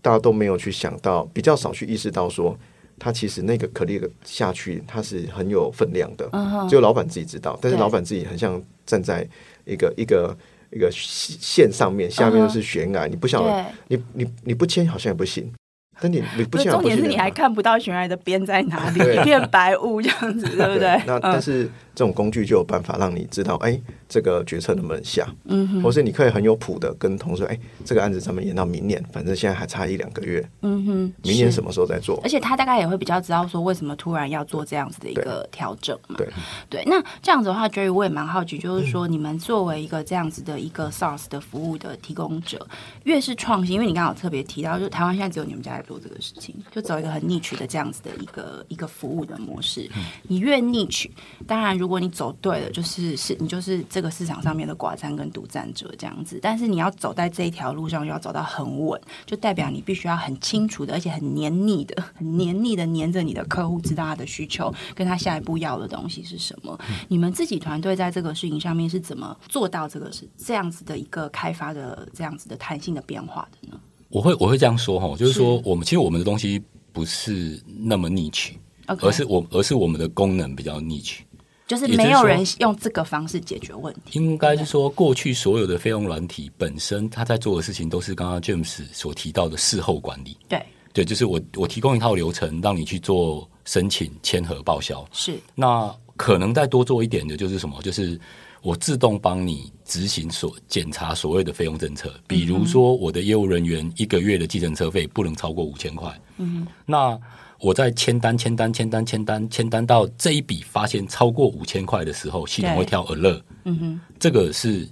[0.00, 2.56] 大家都没有去想到，比较少去意识到说，
[3.00, 6.30] 他其实那个 click 下去，它是很有分量的。
[6.68, 9.28] 只有老板自己知道，但是老板自己很像站在。
[9.64, 10.36] 一个一个
[10.70, 13.08] 一个线上面，下面就是悬崖，uh.
[13.08, 13.42] 你不想，
[13.88, 15.52] 你你你不签好像也不行。
[16.02, 21.00] 但你你不签，重点是你还看不到悬崖的边在哪里，一片白雾这样子，对不对？
[21.06, 21.70] 那但是。
[21.94, 32.18] 这种工具就有办法让你知道，哎，这个决策能不能下，嗯哼，或是你可以很有谱的跟同事，哎，这个案子咱们延到明年，反正现在还差一两个月，嗯哼，明年什么时候再做？
[32.24, 36.26] 而且他大概也会比较知道说，为什么突然要做这样子的一个调整嘛，对
[36.70, 36.82] 对。
[36.86, 42.66] 那这样子的话，Jerry，我也蛮好奇，就是说，你们作为一个这样子的一个 SaaS 的服务的提供者，
[43.04, 49.90] 越是创新，因为你刚刚有特别提到，就是台湾现在只有你们家在做这个事情，就走一个很 niche 的这样子的一个一个服务的模式。
[50.22, 51.10] 你越 niche，
[51.46, 56.38] 当然如果你走对了，就是是你就是这个市场上面的寡占跟独占者这样子。
[56.40, 66.78] 但是你要走在这一条路上，就要走到很稳，就代表你必须要很清楚的，而且很黏腻的、很黏腻的黏着你的客户，知道他的需求，跟他下一步要的东西是什么。
[67.08, 73.78] 你们自己团队在这个事情上面是怎么做到这个是这样子的一个开发的这样子的弹性的变化的呢？
[74.12, 78.50] 我会我会这样说哈，就是说我们其实我们的东西不是那么 niche，
[78.86, 81.20] 而是我而是我们的功能比较 niche，
[81.66, 84.18] 就是没有人用这个方式解决问题。
[84.18, 90.36] 应该是说，过去所有的费用软体本身，他在做的事情都是刚刚 James 所提到的事后管理。
[90.46, 95.02] 对对，就是我我提供一套流程让你去做申请、签核、报销。
[95.10, 97.80] 是那可能再多做一点的就是什么？
[97.80, 98.20] 就是。
[98.62, 106.16] 我自动帮你执行所检查所谓的费用政策，比如说我的业务人员一个月的计程车费不能超过五千块。
[106.38, 107.18] 嗯，那
[107.58, 113.42] 我在签单、签单、签单、签单、签单到这一笔发现超过五千块的时候，系统会跳 alert。
[113.64, 114.88] 嗯哼，这个是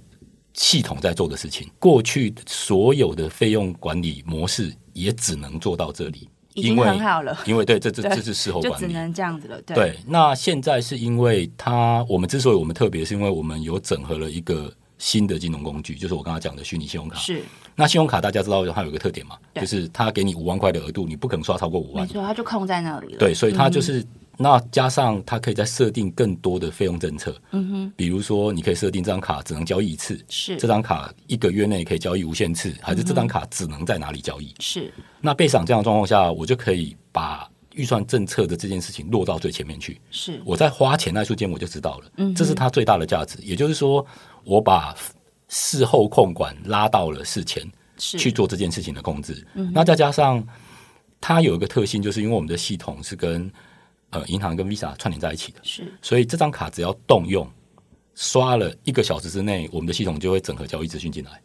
[0.53, 1.69] 系统在做的事情。
[1.79, 6.27] 过去所有的费用管理模式也只能做到这里。
[6.53, 9.61] 已经很好了，因为对，这这这是事后管理，就只能这样子了。
[9.61, 17.17] 对，对，那现在是因为它，我们之所以我们特别，是因为我们有整合了一个新的金融工具，就是我刚刚讲的虚拟信用卡。
[17.19, 17.41] 是，
[17.75, 19.37] 那信用卡大家知道它有一个特点嘛？
[19.55, 23.17] 就是它给你五万块的额度，你不可能刷超过五万，没错，它就空在那里了。
[23.17, 24.05] 对，所以它就是。
[24.41, 34.53] 嗯那加上它可以再设定更多的费用政策，嗯哼，比如说你可以设定这张卡只能交易一次，是这张卡一个月内可以交易无限次，还是这张卡只能在哪里交易？
[34.59, 34.91] 是。
[35.21, 40.01] 那被赏这样的状况下，我就可以把预算政策的这件事情落到最前面去。
[40.09, 40.41] 是。
[40.43, 43.37] 我在花钱那瞬间我就知道了，嗯，这是它最大的价值。
[43.41, 44.05] 也就是说，
[44.43, 44.95] 我把
[45.47, 47.63] 事后控管拉到了事前，
[47.97, 49.45] 是去做这件事情的控制。
[49.53, 50.43] 嗯，那再加上
[51.19, 53.51] 它有一个特性，就是因为我们的系统是跟
[54.11, 57.47] 呃，银行跟 Visa 串联在一起的，是，所以这张卡只要动用，
[58.13, 61.41] 刷了一个小时之内，我们的系统就会整合交易资讯进来。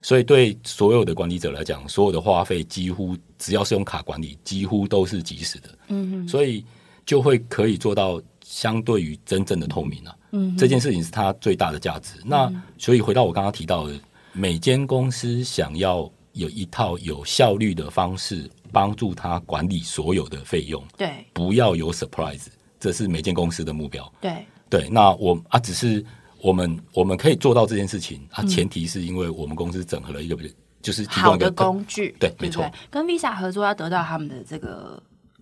[0.00, 5.78] 所以对所有的管理者来讲，所有的花费几乎只要是用卡管理，几乎都是即时的。
[5.88, 6.64] 嗯哼，所以
[7.06, 10.14] 就会可以做到相对于真正的透明啊。
[10.32, 12.18] 嗯，这件事情是它最大的价值。
[12.18, 12.26] 嗯。
[12.26, 13.98] 那所以回到我刚刚提到的，
[14.32, 18.48] 每间公司想要有一套有效率的方式。
[18.72, 22.46] 帮助他管理所有的费用，对，不要有 surprise，
[22.80, 24.12] 这是每间公司的目标。
[24.20, 26.04] 对对，那我啊，只是
[26.40, 30.36] 我们我们可以做到这件事情啊，前提是因为我们公司整合了一个，
[30.82, 32.68] 就是提供一个好的工具，对，没错。
[32.90, 35.00] 跟 Visa 合作要得到他们的这个，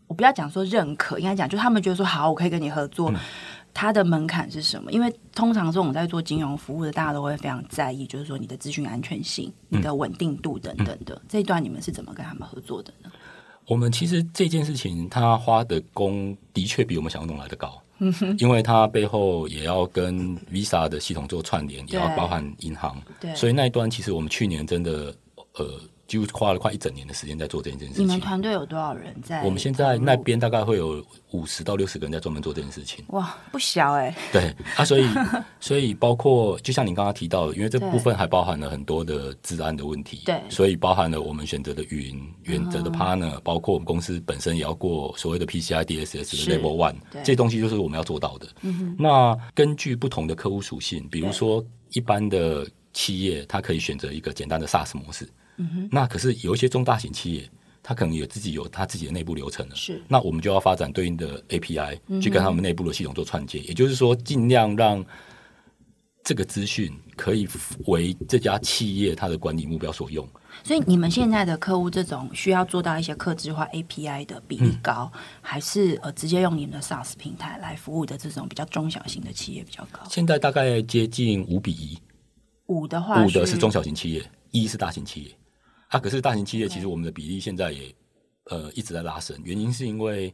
[0.08, 3.10] 我不要讲说认可，应该讲就他们觉得说好，我可以跟你合作。
[3.12, 3.16] 嗯
[3.74, 4.92] 它的门槛是什么？
[4.92, 11.14] 因为通常这种在做金融服务的，大家都会非常在意，就是说你的资讯安全性、你的稳定度等等的。
[11.14, 13.10] 嗯、这一段你们是怎么跟他们合作的呢？
[13.66, 17.80] 我们其实这件事情，他花的工的确比我们想象中来的高，
[18.38, 25.14] 因为它背后也要跟 Visa 的系统做串联，也要包含银行，对，所以那一段其实我们去年真的
[25.54, 25.80] 呃。
[26.12, 28.02] 就花了快一整年的时间在做这件事情。
[28.02, 29.42] 你们团队有多少人在？
[29.44, 33.04] 我们现在那边大概会有五十到六十个人在专门做这件事情。
[33.08, 34.16] 哇，不小哎、欸。
[34.32, 35.08] 对啊，所以
[35.58, 40.22] 所以包括就像你刚刚提到的，因为这部分还包含了很多的治安的问题。
[40.26, 48.46] 对，所以包含了我们选择的云、选择的 partner，、嗯、包括我们公司本身也要过所谓的 PCI DSS 的 Level One，这些东西就是我们要做到的。
[48.60, 55.28] 嗯、那根据不同的客户属性，比如说一般的企业，它可以选择一个简单的 SaaS 模式。
[55.56, 57.48] 嗯、那可是有一些中大型企业，
[57.82, 59.74] 它可能有自己有它自己的内部流程了。
[59.74, 63.58] 是，那我们就要发展对应的 API，去跟他们内部的系统做串接。
[63.60, 65.04] 嗯、也就是说，尽量让
[66.24, 67.48] 这个资讯可以
[67.86, 70.26] 为这家企业它的管理目标所用。
[70.62, 80.00] 所以，你们现在的客户这种需要做到一些客制化 API 的比例高，嗯、还是呃直接用你们的 SaaS 平台来服务的这种比较中小型的企业比较高？
[80.08, 81.98] 现在大概接近五比一，
[82.66, 85.30] 五的话，五的是中小型企业，一是大型企业。
[85.92, 87.94] 啊，可是大型企业其实我们的比例现在也
[88.44, 90.32] 呃一直在拉升，原因是因为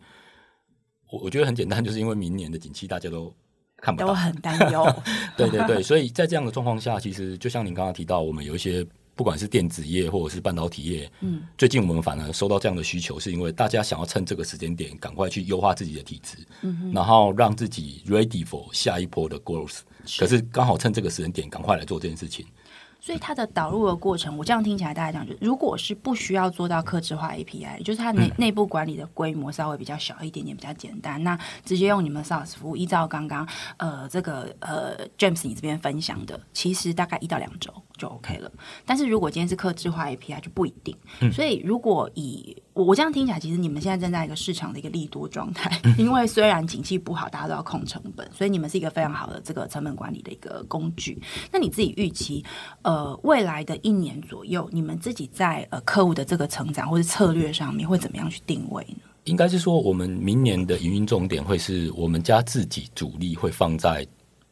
[1.11, 3.35] 我我觉得很简单，就是因为明年的景气大家都
[3.77, 4.87] 看不到，都很担忧。
[5.37, 19.81] 对对对，所以在这样的状况下，其实就像您刚刚提到，我们有一些不管是电子业或者是半导体业，嗯，最近我们反而收到这样的需求，是因为大家想要趁这个时间点赶快去优化自己的体质，嗯，然后让自己 ready for 下一波的 growth。
[20.21, 22.47] 可是刚好趁这个时间点赶快来做这件事情。
[23.01, 38.51] 所以它的导入的过程，我这样听起来，大家讲就，如果是不需要做到客制化 API，就是它内内部管理的规模稍微比较小一点点，比较简单，那直接用你们 SaaS 服务，依照刚刚呃这个呃 James 你这边分享的，其实大概一到两周就 OK 了。
[38.85, 40.97] 但是如果今天是客制化 API，就不一定。
[41.33, 51.21] 所以如果以我我这样听起来，其实你们现在正在一个市场的一个利多状态，因为虽然景气不好，大家都要控成本，所以你们是一个非常好的这个成本管理的一个工具。
[51.51, 52.45] 那你自己预期，
[52.83, 59.01] 呃，未来的一年左右，你们自己在呃客户的这个成长或者策略上面会怎么样去定位呢？
[59.25, 64.07] 应该是说，我们明年的营运重点会是我们家自己主力会放在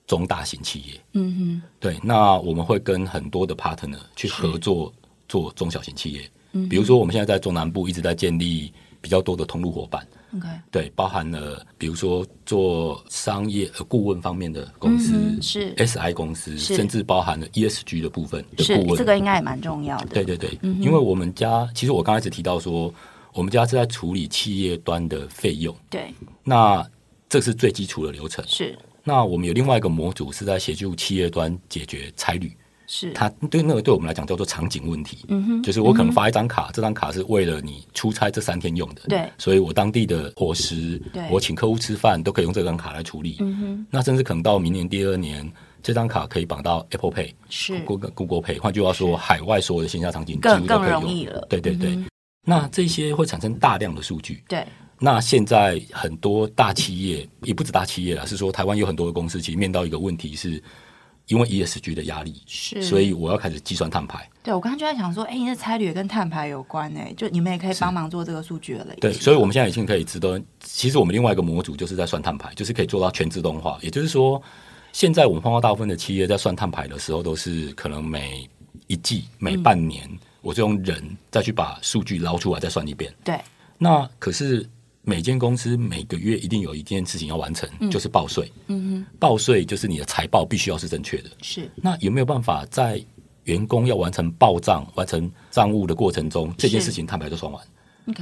[0.08, 1.00] 中大型企业。
[1.12, 4.92] 嗯哼，对，那我们会跟很多的 partner 去合作
[5.28, 6.28] 做中小型企业。
[6.68, 10.06] 比如说，我们现在在中南部一直在建立比较多的通路伙伴。
[10.36, 20.06] OK，对，包含了比如说做商业顾问方面的公司，嗯、是 SI 公司，甚至包含了 ESG 的部分的顾问，这个应该也蛮重要的。
[20.06, 22.92] 对对对，嗯、因为我们家其实我刚开始提到说，
[23.32, 25.74] 我们家是在处理企业端的费用。
[25.88, 26.84] 对，那
[27.28, 28.44] 这是最基础的流程。
[28.48, 32.54] 是，那我们有另外一个模组是在协助企业端解决差旅。
[32.86, 45.50] 是，它对那个对我们来讲叫做场景问题，嗯哼，就是我可能发一张卡，嗯、这张卡是为了你出差这三天用的，对，所以我当地的伙食，对，我请客户吃饭都可以用这张卡来处理，嗯哼，那甚至可能到明年第二年，
[45.82, 47.80] 这张卡可以绑到 Apple Pay，是。
[47.80, 52.06] Google Google Pay，换句话说，海外所有的线下场景更更容易了，对对对，嗯、
[52.44, 54.64] 那这些会产生大量的数据，对，
[55.00, 60.62] 那现在很多大企业也不止大企业了，是说台湾有很多的公司其实面到一个问题是。
[61.28, 64.28] 因为 ESG 的压力，是，所以我要开始计算碳排。
[64.44, 68.86] 对，我刚刚就在想说，哎，你的差旅也跟碳排有关哎，就你们也可以帮忙做这个数据了。
[69.00, 73.76] 对，所以我们现在已经可以知道，其实我们另外一个模组就是在算碳排，就是可以做到全自动化。
[73.82, 74.40] 也就是说，
[74.92, 78.48] 现在我们碰到大部分的企业在算碳排的时候，都是可能每
[78.86, 83.12] 一季、每半年，嗯、我就用人再去把数据捞出来，再算一遍。
[83.24, 83.40] 对，
[83.78, 84.68] 那可是。
[85.08, 88.50] 每间公司每个月一定有一件事情要完成，嗯、就是报税。
[88.66, 91.30] 嗯哼，报税就是你的财报必须要是正确的。
[91.42, 91.70] 是。
[91.76, 93.00] 那有没有办法在
[93.44, 97.64] 员工要完成报账、完成账务的过程中，这件事情坦白都算完。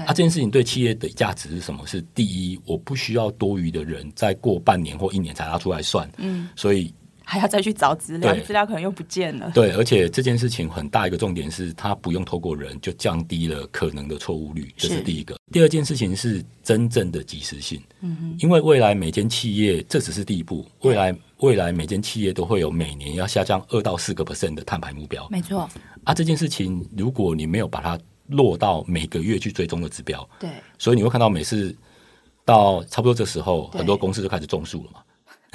[0.05, 1.87] 啊，这件事情对企业的价值是什么？
[1.87, 6.07] 是第一，我不需要多余的人再过半年或一年才拿出来算。
[6.19, 6.51] 嗯。
[6.55, 6.93] 所以。
[7.25, 9.51] 还要再去找资料，资料可能又不见了。
[9.55, 15.35] 对，而且这件事情很大一个重点是，它不用透过人，就降低了可能的错误率，这是第一个。
[15.51, 17.83] 第二件事情是真正的及时性。
[18.01, 25.27] 嗯哼，因为未来每间企业，这只是第一步，未来未来每间企业都会有每年要下降二到四个 percent 的碳排目标。
[25.31, 25.69] 没错。
[26.05, 31.75] 啊，这件事情如果你没有把它落到每个月去追踪的指标，对，所以你会看到每次
[32.45, 35.01] 到差不多这时候，很多公司就开始种树了嘛。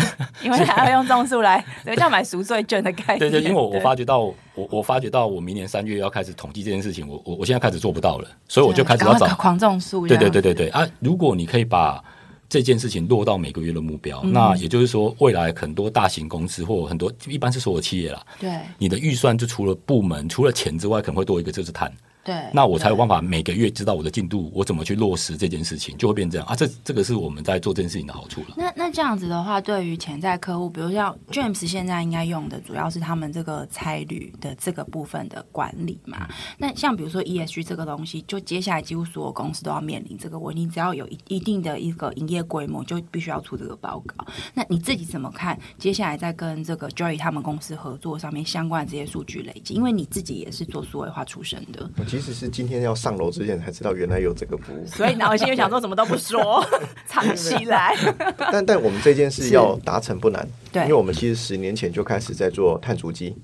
[0.44, 3.20] 因为还要用种树来， 等于像买赎罪券的概念。
[3.20, 4.36] 对对，因为我我发觉到，我
[4.72, 10.08] 我发觉到，我明年三月要开始统计这件事情，我我我现在开始做不到了，所以我就开始要找狂种树。
[10.08, 10.88] 对对对对对啊！
[11.00, 12.04] 如果你可以把
[12.48, 21.92] 这件事情落到每个月的目标，嗯、那也就是说，未来很多大型公司或很多一般是所有企业啦，对，你的预算就除了部门除了钱之外，可能会多一个就是碳。
[22.30, 26.56] 对，那我才有办法每个月知道我的进度，我怎么去落实这件事情，就会变这样啊。
[26.56, 28.50] 这这个是我们在做这件事情的好处了。
[28.56, 36.28] 那那这样子的话，对于潜在客户，比如像 James 现在应该用的主要是他们这个差旅的这个部分的管理嘛。
[36.30, 44.24] 嗯、那像比如说 ESG 这个东西，就接下来几乎所有公司都要面临这个问题，只要有一一定的一个营业规模，就必须要出这个报告。
[44.54, 45.60] 那你自己怎么看？
[45.80, 51.89] 接下来在跟这个 Joy 他们公司合作上面相关的这些数据累积，因为你自己也是做数位化出身的。
[51.98, 52.96] 我其实是今天要。
[53.00, 56.62] 上楼之前才知道原来有这个服务，所以呢，我心里想说什么都不说，
[57.08, 57.96] 藏起来。
[58.52, 63.38] 但但我们这件事要达成不难，对，因为我们其实十年前就开始在做碳足迹，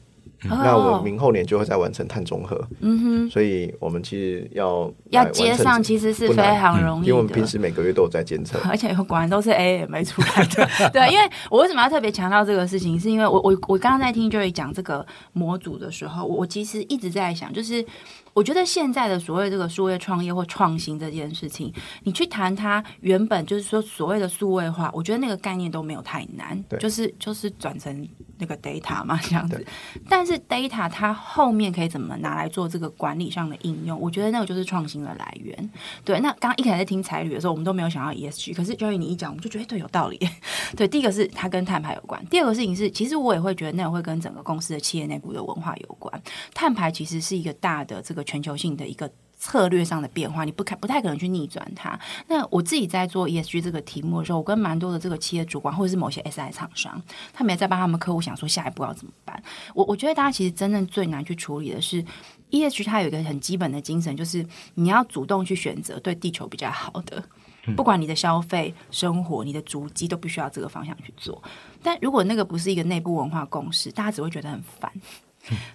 [0.44, 2.62] 嗯、那我们明后年就会再完成碳中和。
[2.82, 10.90] 嗯哼，所以我们其实要要接上，其实是非常容易，因为我们平时每个月都有在监测， 而且果然都是 AMA 出来的。
[10.90, 17.86] 对，因为我为什么要特别强调这个事情，是因为我我我刚刚在听 Joy 讲这个模组的时候，我其实一直在想，就是。
[18.36, 28.06] 我觉得现在的所谓这个数位创业或创新这件事情，你去谈它原本就是说所谓的数位化，我觉得那个概念都没有太难，对就是就是转成
[28.38, 29.66] 那个 data 嘛 这样子。
[30.10, 33.98] 但是 data 它后面可以怎么拿来做这个管理上的应用？
[33.98, 35.70] 我觉得那个就是创新的来源。
[36.04, 40.20] 对，那刚刚一开始在听彩旅的时候，我们都没有想到 ESG，可是 Joy 你一讲，我们就觉得对，有道理。
[40.76, 46.22] 对，第一个是它跟碳排有关，第二个事情是，其实我也会觉得那个会跟整个公司的企业内部的文化有关。
[46.54, 48.26] 碳排其实是一个大的这个。
[48.26, 49.08] 全球性的一个
[49.46, 51.98] 策略上的变化，你不可不太可能去逆转它。
[52.28, 57.00] 那我自己在做 ESG 这个题目的时候，我跟蛮多的这个企业主管或者是某些 SI 厂商，
[57.32, 59.40] 他们也在帮他们客户想说下一步要怎么办。
[59.76, 62.04] 我我觉得大家其实真正最难去处理的是
[62.50, 67.24] ESG，它有一个很基本的精神，就是你要主动去选择对地球比较好的，
[67.76, 71.40] 不管你的消费、生活、你的足迹都必须要这个方向去做。
[71.84, 74.92] 但如果那个不是一个内部文化共识，大家只会觉得很烦。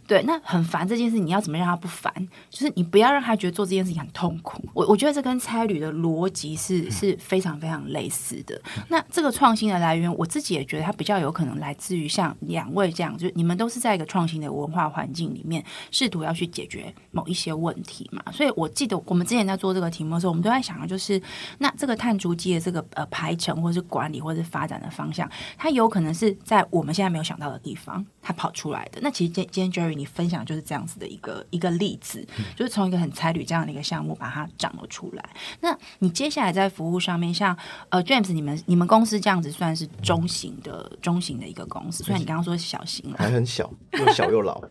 [0.06, 2.12] 对，那很烦这件事，你要怎么让他不烦？
[2.48, 4.62] 就是你不要让他觉得做这件事情很痛苦。
[4.74, 8.60] 我我觉得这跟差旅的逻辑是是非常非常类似的。
[8.88, 18.22] 那这个创新的来源，我自己也觉得它比较有可能来自于像两位这样，就是你们都是在一个创新的文化环境里面，试图要去解决某一些问题嘛。
[18.32, 21.20] 所以我记得我们之前在做这个题目的时候，我们都在想的就是，
[21.58, 29.00] 那这个碳足迹的这个呃排程，或者是管理，或者是发展的方向，它有可能是在我们现在没有想到的地方，它跑出来的。
[29.02, 35.22] 那其实今今天 Jerry 你分享就是这样子的一个一个例子，就是从一个很差旅这样的一个项目把它长了出来。
[35.60, 37.54] 那你接下来在服务上面，像
[37.90, 44.62] 呃 James，你们你们公司这样子算是中型的中型的一个公司，虽然你刚刚说是小型了，还很小，又小又老，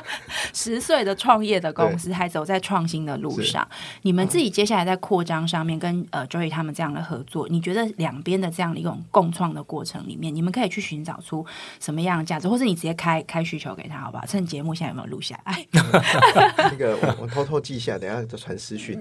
[0.52, 3.66] 十岁的创业的公司还走在创新的路上。
[4.02, 11.46] 你们自己接下来在扩张上面跟呃 Jerry 他们这样的合作，你觉得两边的这样的一种共创的过程里面，你们可以去寻找出
[11.80, 14.26] 什么样的价值，或是你直接开开需求给他，好不好？
[14.34, 15.64] 趁节目现在有没有录下来？
[16.58, 19.00] 那个我我偷偷记下，等下再传私讯。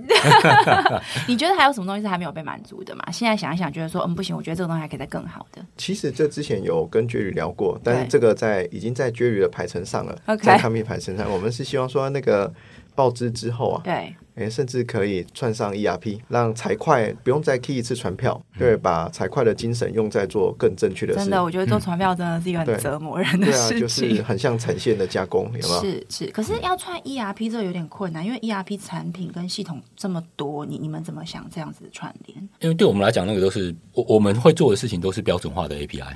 [1.28, 3.04] 你觉得还有什么东西是还没有被满足的吗？
[3.12, 5.66] 现在想一想，觉得说嗯不行，我觉得这个东西还可以再更好的。
[5.76, 12.54] 其实这之前有跟 Jerry 聊过，但是这个在已经在 Jerry 的排程上了.在他们排程上，我们是希望说那个
[12.94, 14.16] 报知之后啊，对。
[14.36, 21.20] 诶，甚至可以串上 ERP，让财会不用再 key 一次传票，对，把财会的精神用在做更正确的事。
[21.20, 23.70] 真的，我觉得做传票真的是一个很折磨人的事情。
[23.70, 25.82] 对啊，就是很像产线的加工，有没有？
[25.82, 32.50] 是是，可是要串 ERP 这个有点困难，因为 ERP 产品跟系统这么多，你你们怎么想这样子串联？
[32.60, 36.14] 因为对我们来讲，那个都是我我们会做的事情，都是标准化的 API。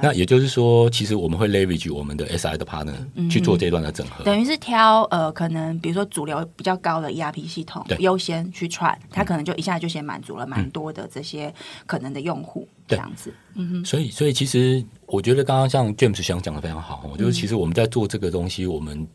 [0.00, 2.94] 那也就是说，其实我们会 leverage 我们的 SI 的 partner
[3.28, 11.52] 去做这段的整合，嗯、等于是挑呃，可能比如说主流比较高的 ERP 系统优先去串，他可能就一下就先满足了蛮多的这些
[11.86, 13.32] 可能的用户，嗯、这样子。
[13.54, 13.84] 嗯哼。
[13.84, 19.06] 所以，所以其实我觉得刚刚像 James 想讲的非常好，我觉得其实我们在做这个东西，我们。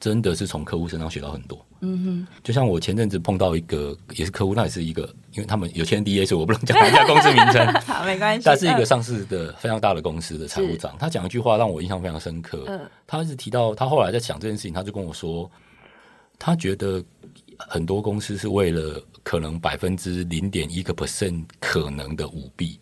[0.00, 1.58] 真的是从客户身上学到很多。
[1.80, 7.66] 嗯哼，就像我前阵子碰到一个也是客户，那也是一个，因为他们有签所以我不能讲人家公司名称。
[7.82, 8.44] 好，没关系。
[8.44, 12.62] 他是一个上市的非常大的公司的财务长，他讲一句话让我印象非常深刻。
[12.68, 15.50] 嗯，他一直提到他后来在想这件事情，他就跟我说，
[16.38, 17.02] 他觉得
[17.58, 22.78] 很多公司是为了可能百分之零点一个 percent 可能的舞弊，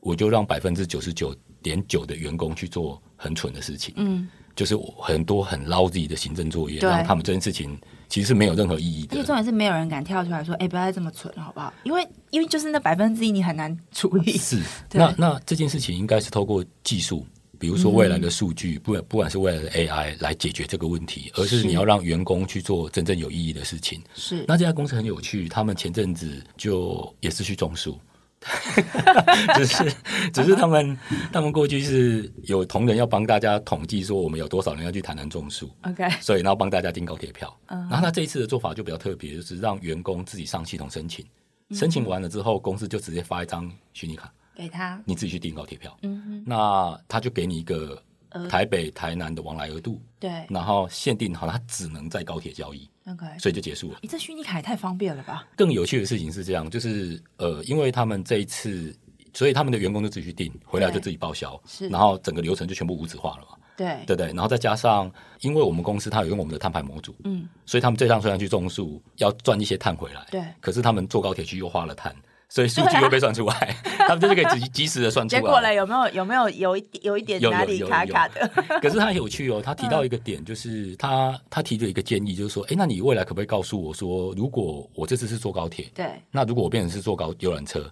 [0.00, 3.94] 我就让百分之九十九点九的员工去做很蠢的事情。
[3.96, 4.28] 嗯。
[4.56, 7.76] 就是很多很捞自己的行政作业，让他们这件事情
[8.08, 9.16] 其实是没有任何意义的。
[9.16, 14.38] 而且重点是没有人敢跳出来说：“哎、欸，不要再这么蠢了，好不好？”因为因为就是那百分之一，你很难处理。
[14.38, 14.62] 是，
[14.94, 17.26] 那那这件事情应该是透过技术，
[17.58, 24.02] 比如说未来的数据，不、嗯、不管是未来的 AI 来解决这个问题，而是你要让员工去做真正有意义的事情。
[24.14, 24.44] 是。
[24.46, 27.98] 那这家公司很有趣，他们前阵子就也是去种树。
[29.56, 29.92] 只是，
[30.34, 30.94] 只是他们，
[31.32, 37.48] 他们过去是有同仁要帮大家统计说我们有多少人要去台南种树，OK，所以然后帮大家订高铁票。
[37.68, 37.90] Uh -huh.
[37.90, 41.24] 然后他这一次的做法就比较特别，就是让员工自己上系统申请，
[41.70, 45.96] 申请完了之后，公司就直接发一张虚拟卡给他，你自己去订高铁票。
[46.02, 48.02] 嗯哼，那他就给你一个
[48.48, 52.88] 台北、台南的往来额度，对，然后限定好，他只能在高铁交易。
[53.06, 53.98] OK，所以就结束了。
[54.02, 55.46] 你这虚拟卡也太方便了吧？
[55.56, 58.96] 更有趣的事情是这样，就是呃，因为他们这一次，
[59.34, 63.58] 所以他们的员工就自己去订，回来就自己报销，是，然后整个流程就全部无纸化了嘛。
[63.76, 64.28] 对，对对。
[64.28, 72.14] 然后再加上，因为我们公司它有用我们的碳排模组，嗯，所以他们这趟虽然去种树，要赚一些碳回来，对，可是他们坐高铁去又花了碳。
[72.54, 73.52] 所以数据又被算出来，
[73.98, 75.40] 啊、 他们就是可以及及时的算出来。
[75.40, 75.74] 结果嘞？
[75.74, 78.48] 有没有有没有有一有一点哪里卡卡的？
[78.80, 87.90] 可是他有趣哦，他提到一个点，就是他他提了一个建议，就是说，哎、欸，那你未来可不可以告诉我说，如果我这次是坐高铁，对，那如果我变成是坐高游览车，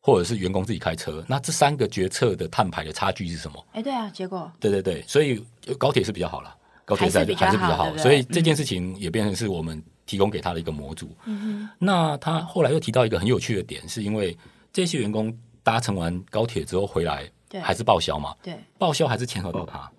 [0.00, 3.58] 或者是员工自己开车，那这三个决策的碳排的差距是什么？
[3.72, 5.44] 哎、欸，对啊，结果，对对对，所以
[5.78, 6.54] 高铁是比较好了，
[6.84, 11.10] 高铁还是比较好，所以这件事情也变成是我们提供给他的一个模组。
[11.26, 14.34] 嗯，那他后来又提到一个很有趣的点，是因为。
[14.72, 17.26] 这些员工搭乘完高铁之后回来，
[17.62, 18.36] 还是报销嘛？
[18.42, 19.90] 对，报销还是签核到他。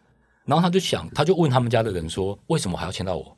[0.46, 3.36] 然后他就想，他就问他们家的人说：“为什么还要签到我？”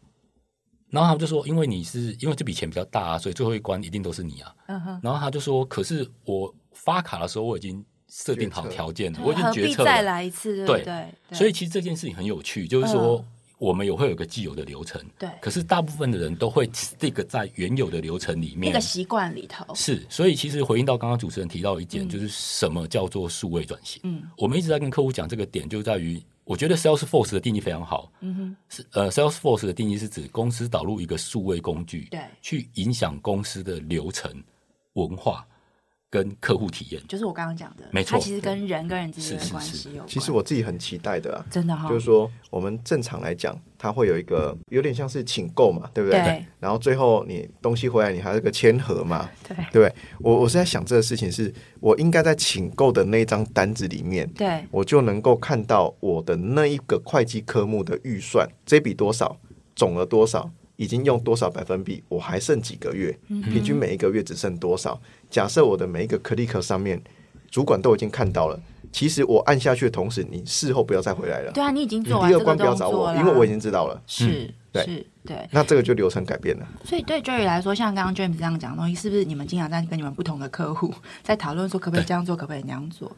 [0.91, 4.99] 然后他们就说：“因为你是因为这笔钱比较大啊，所以最后一关一定都是你啊。”嗯哼。
[5.01, 11.38] 然后他就说：“可是我发卡的时候我已经设定好条件了，我已经决策了，再来一次，对对，对，对。
[11.38, 13.15] 所以其实这件事情很有趣，就是说。
[13.15, 13.26] 嗯
[13.60, 15.30] 我们也会有个既有的流程，对。
[15.41, 19.76] 可是大部分的人都会 stick 在原有的流程里面，那个习惯里头。
[19.76, 24.01] 是，所以其实回应到刚刚主持人提到一点，就是什么叫做数位转型？
[24.03, 28.12] 嗯，我们一直在跟客户讲这个点，就在于我觉得 Salesforce 的定义非常好。
[28.22, 34.32] 嗯哼，是呃，Salesforce 的定义是指公司导入一个数位工具，对，去影响公司的流程
[34.93, 35.45] 文化。
[36.12, 40.07] 跟客户体验，就是我刚刚讲的，没错，它其实跟人跟人之间的关系有关。
[40.07, 46.20] 其实我自己很期待的、啊，真的哈、哦，就是说我们正常来讲，它会有一个有点像是请购嘛，对不对？
[46.22, 46.45] 对。
[46.60, 49.93] 然后最后你东西回来，你还有个签合嘛，对对。
[50.20, 59.38] 我我是在想这个事情是，我应该在请购的那张单子里面，对，我就能够看到我的那一个会计科目的预算，这笔多少，
[59.76, 60.49] 总额多少。
[60.80, 62.01] 已经用多少百分比？
[62.07, 63.14] 我还剩几个月？
[63.28, 64.97] 平均每一个月只剩多少？
[65.30, 67.02] 假设我的每一个 click 上面，
[67.50, 68.60] 主管都已经看到了。
[68.92, 71.52] 其实我按下去的同时，你事后不要再回来了。
[71.52, 72.28] 对啊，你已经做完。
[72.28, 74.02] 第二关不要找我，因为我已经知道了。
[74.08, 75.48] 是，嗯、对是，对。
[75.52, 76.68] 那这个就流程改变了。
[76.84, 83.16] 所以对 Jerry 来说，像刚刚 James 这样讲的东西，是不是你们经常在跟你们不同的客户在讨论说，可不可以这样做，可不可以那样做？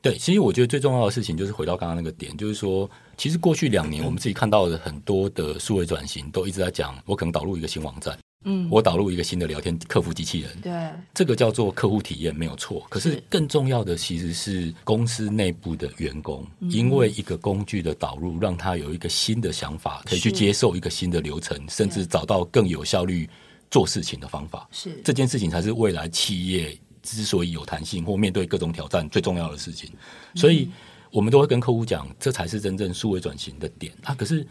[0.00, 10.72] 对，其实我觉得最重要的事情就是回到刚刚那个点，就是说，其实过去两年我们自己看到的很多的数位转型，都一直在讲，我可能导入一个新网站，嗯，我导入一个新的聊天客服机器人，对，
[11.12, 12.86] 这个叫做客户体验没有错。
[12.88, 23.28] 可是更重要的其实是公司内部的员工，因为一个工具的导入，让他有一个新的想法，可以去接受一个新的流程，甚至找到更有效率
[23.70, 24.68] 做事情的方法。
[24.72, 26.76] 是这件事情才是未来企业。
[27.02, 29.90] 之所以有弹性或面对各种挑战，最重要的事情，
[30.34, 30.68] 所以
[31.10, 34.14] 我们都会跟客户讲，这才是真正数位转型的点啊。
[34.14, 34.46] 可是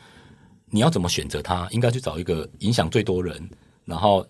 [0.71, 1.67] 你要怎么选择它？
[1.69, 3.47] 应该去找一个影响最多人，
[3.89, 4.25] 然后。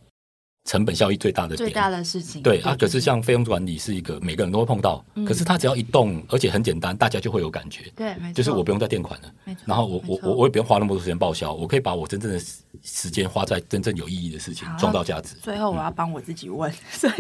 [0.66, 2.76] 成本效益最大的最大的事情，对啊。
[2.78, 7.92] 可是像费用管理是一个每个人都会碰到，嗯、可是它只要一动，而且很简单，大家就会有感觉。
[7.96, 12.40] 对，没错就是我不用再垫款了，然后我我我我也不用花那么多时间报销，我可以把我真正的
[12.84, 15.36] 时间花在真正有意义的事情，创造价值。
[15.42, 17.14] 最后我要帮我自己问，所以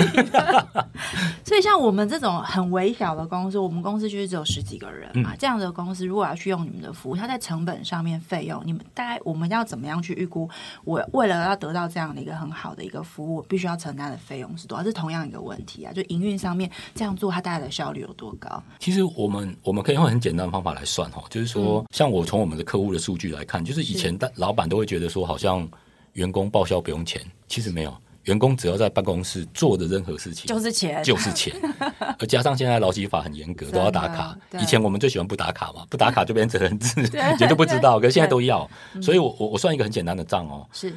[1.43, 10.47] 所以像我们这种很微小的公司，我们公司就是只有十几个人嘛，嗯、这样的公司如果要去用你们的服务，它在成本上面费用，你们大概我们要怎么样去预估？
[10.83, 14.83] 我为了要得到这样的一个很好的一个服务，我必须要承担的费用是多少？
[14.83, 18.61] 是同样一个问题啊，就营运上面这样做，它带来的效率有多高？
[18.79, 25.67] 其实我们我们可以用很简单的方法来算哈，就是说，像我从我们的客户的数据来看，就是以前的老板都会觉得说，好像
[26.13, 31.53] 员工报销不用钱，其实没有，员工只要在办公室做的任何事情就是钱，就是钱。
[32.19, 34.37] 而加上现在劳基法很严格，都要打卡。
[34.59, 37.07] 以前我们最喜欢不打卡嘛，不打卡就变成责任制，
[37.37, 37.99] 绝对不知道。
[37.99, 38.69] 可是现在都要，
[39.01, 40.93] 所以我我我算一个很简单的账哦，是。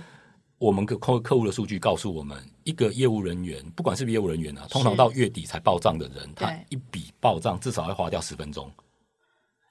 [0.63, 8.71] 我们客客客户的数据告诉我们，一个业务人员，不管是不是业务人员啊，通常到月底才报账的人，他一笔报账至少要花掉十分钟，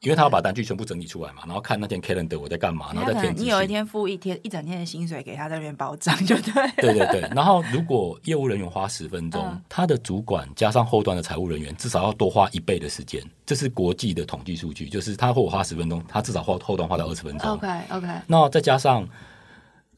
[0.02, 3.34] 因为他要把单据全部整理出来嘛，然后看那天 calendar 我在干嘛，然后再填。
[3.38, 6.52] 你有一天付一天一整天的薪水给他在那边报账，就对。
[6.76, 17.50] 对对对，然后如果业务人员花十分钟，嗯、他的主管加上后端的财务人员至少要多花一倍的时间，这是国际的统计数据，就是他或我花十分钟，他至少花后端花掉二十分钟。
[17.50, 19.08] OK OK，那再加上。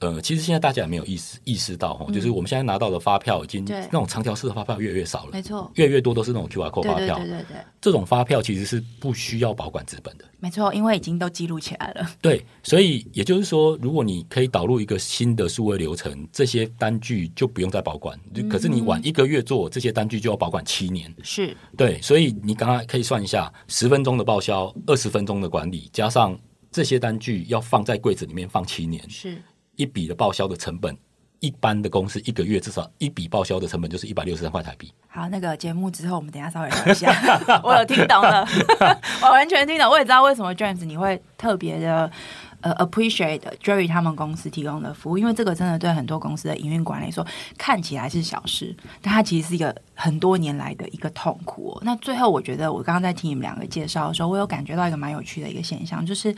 [0.03, 12.05] 呃，其实现在大家也没有意识意识到哈，嗯、就是我们现在拿到的发票已经那种长条式的发票越来越少了，没错，越来越多都是那种 QR code 发票，对对对对对，这种发票其实是不需要保管资本的，没错，因为已经都记录起来了。
[12.21, 18.19] 对，所以也就是说，如果你可以导入一个新的数位流程，这些单据就不用再保管。
[18.35, 21.09] 嗯、可是你晚一个月做这些单据，就要保管七年。
[21.23, 26.37] 是，对，所以你刚刚可以算一下，十分钟的报销，二十分钟的管理，加上
[26.71, 29.01] 这些单据要放在柜子里面放七年。
[29.09, 29.41] 是。
[29.75, 30.95] 一笔的报销的成本，
[31.39, 34.93] 一般的公司一个月至少一笔报销的成本就是一百六十三块台币。
[35.07, 37.11] 好，那个节目之后我们等下稍微聊一下，
[37.63, 38.47] 我有听懂了，
[39.21, 42.11] 我完全听懂，我也知道为什么 James 你会特别的。
[42.63, 47.25] 呃、uh，appreciate Jerry 他们公司提供的服务，因为这个真的对很多公司的营运管理说
[47.57, 51.81] 看起来是小事，但它其实是一个很多年来的一个痛苦哦。
[51.83, 56.33] 那最后，我觉得我刚刚在听你们两个介绍的时候，我有感觉到一个蛮有趣的一个现象，就是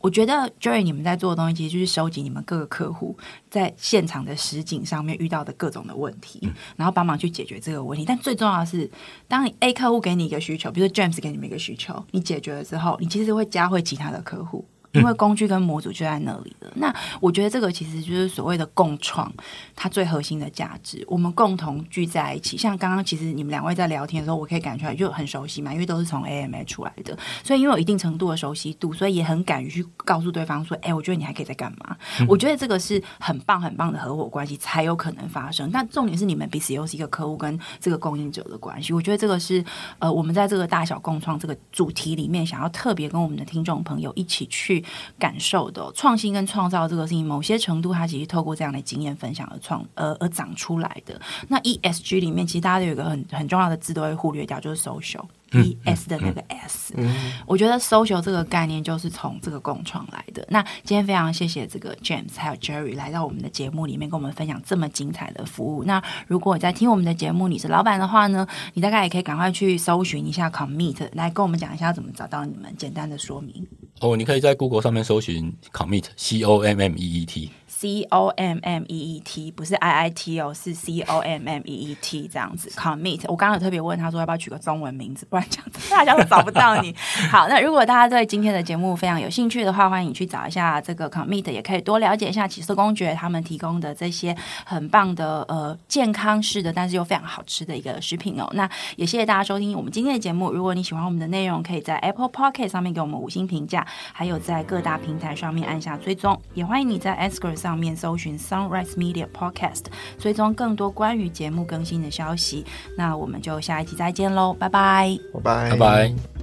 [0.00, 3.16] 我觉得 Jerry 你们在做的东西，其实就是收集你们各个客户
[3.48, 8.04] 在现场的实景上面遇到的各种的问题，然后帮忙去解决这个问题。
[8.04, 8.90] 但最重要的是，
[9.28, 14.64] 当你 A 客户给你一个需求，比如说 James 给你们一个需求，你解决了之后，你其实会加会其他的客户。
[14.98, 16.72] 因为工具跟模组就在那里了。
[16.76, 19.32] 那我觉得这个其实就是所谓的共创，
[19.74, 21.04] 它最核心的价值。
[21.08, 31.96] 我们共同聚在一起，像刚刚其实你们两位在聊天的时候，我可以感觉出来就很熟悉嘛，因为都是从 AMA 出来的，所以因为有一定程度的熟悉度，所以也很敢于去告诉对方说：“哎，我觉得你还可以再干嘛？”
[32.28, 35.70] 我觉得这个是很棒很棒的合伙关系才有可能发生。
[35.70, 38.92] 但重点是你们彼此又是一个客户跟这个供应者的关系。
[38.92, 39.64] 我觉得这个是
[39.98, 44.84] 呃，我们在这个大小共创这个主题里面，想要特别跟我们的听众朋友一起去
[45.18, 45.68] 感受。
[45.70, 51.20] 的创新跟创造这个事情，某些程度它其实透过这样的经验分享而创而而长出来的。
[51.48, 55.24] 那 ESG 里面，其实大家都有一个很很重要的字都会忽略掉，就是 social。
[55.52, 56.92] ，E S 的那个 S。
[56.96, 60.46] 嗯，我觉得 social 这个概念就是从这个共创来的。
[60.50, 65.84] 那今天非常谢谢这个 James 还有 Jerry 来到我们的节目里面，跟我们分享这么精彩的服务。
[65.84, 73.66] 那如果你在听我们的节目，你是老板的话呢，你大概也可以赶快去搜寻一下 Commit，来跟我们讲一下怎么找到你们，简单的说明。
[74.00, 77.50] 哦，你可以在 Google 上面搜寻 Commit，C O M M E E T。
[77.80, 81.62] C O M M E E T 不是 I I T 哦，是 C O M M
[81.64, 82.68] E E T 这样子。
[82.70, 86.92] Commit，我刚刚有特别问他说要不要取个中文名字，不然这样子大家都找不到你。
[87.30, 98.50] 好，那如果大家对今天的节目非常有兴趣的话，欢迎你去找一下这个 Commit，也可以多了解一下起司公爵他们提供的这些很棒的呃健康式的，但是又非常好吃的一个食品哦。
[98.54, 100.50] 那也谢谢大家收听我们今天的节目。
[100.50, 106.36] 如果你喜欢我们的内容，可以在 Apple Podcast 上面给我们五星评价，还有在各大平台上面按下追踪。
[106.54, 109.84] 也欢迎你在 Anchor 上面搜寻 Sunrise Media Podcast，
[110.18, 112.64] 追踪更多关于节目更新的消息。
[112.96, 116.37] 那我们就下一期再见喽，拜拜，拜拜，拜拜。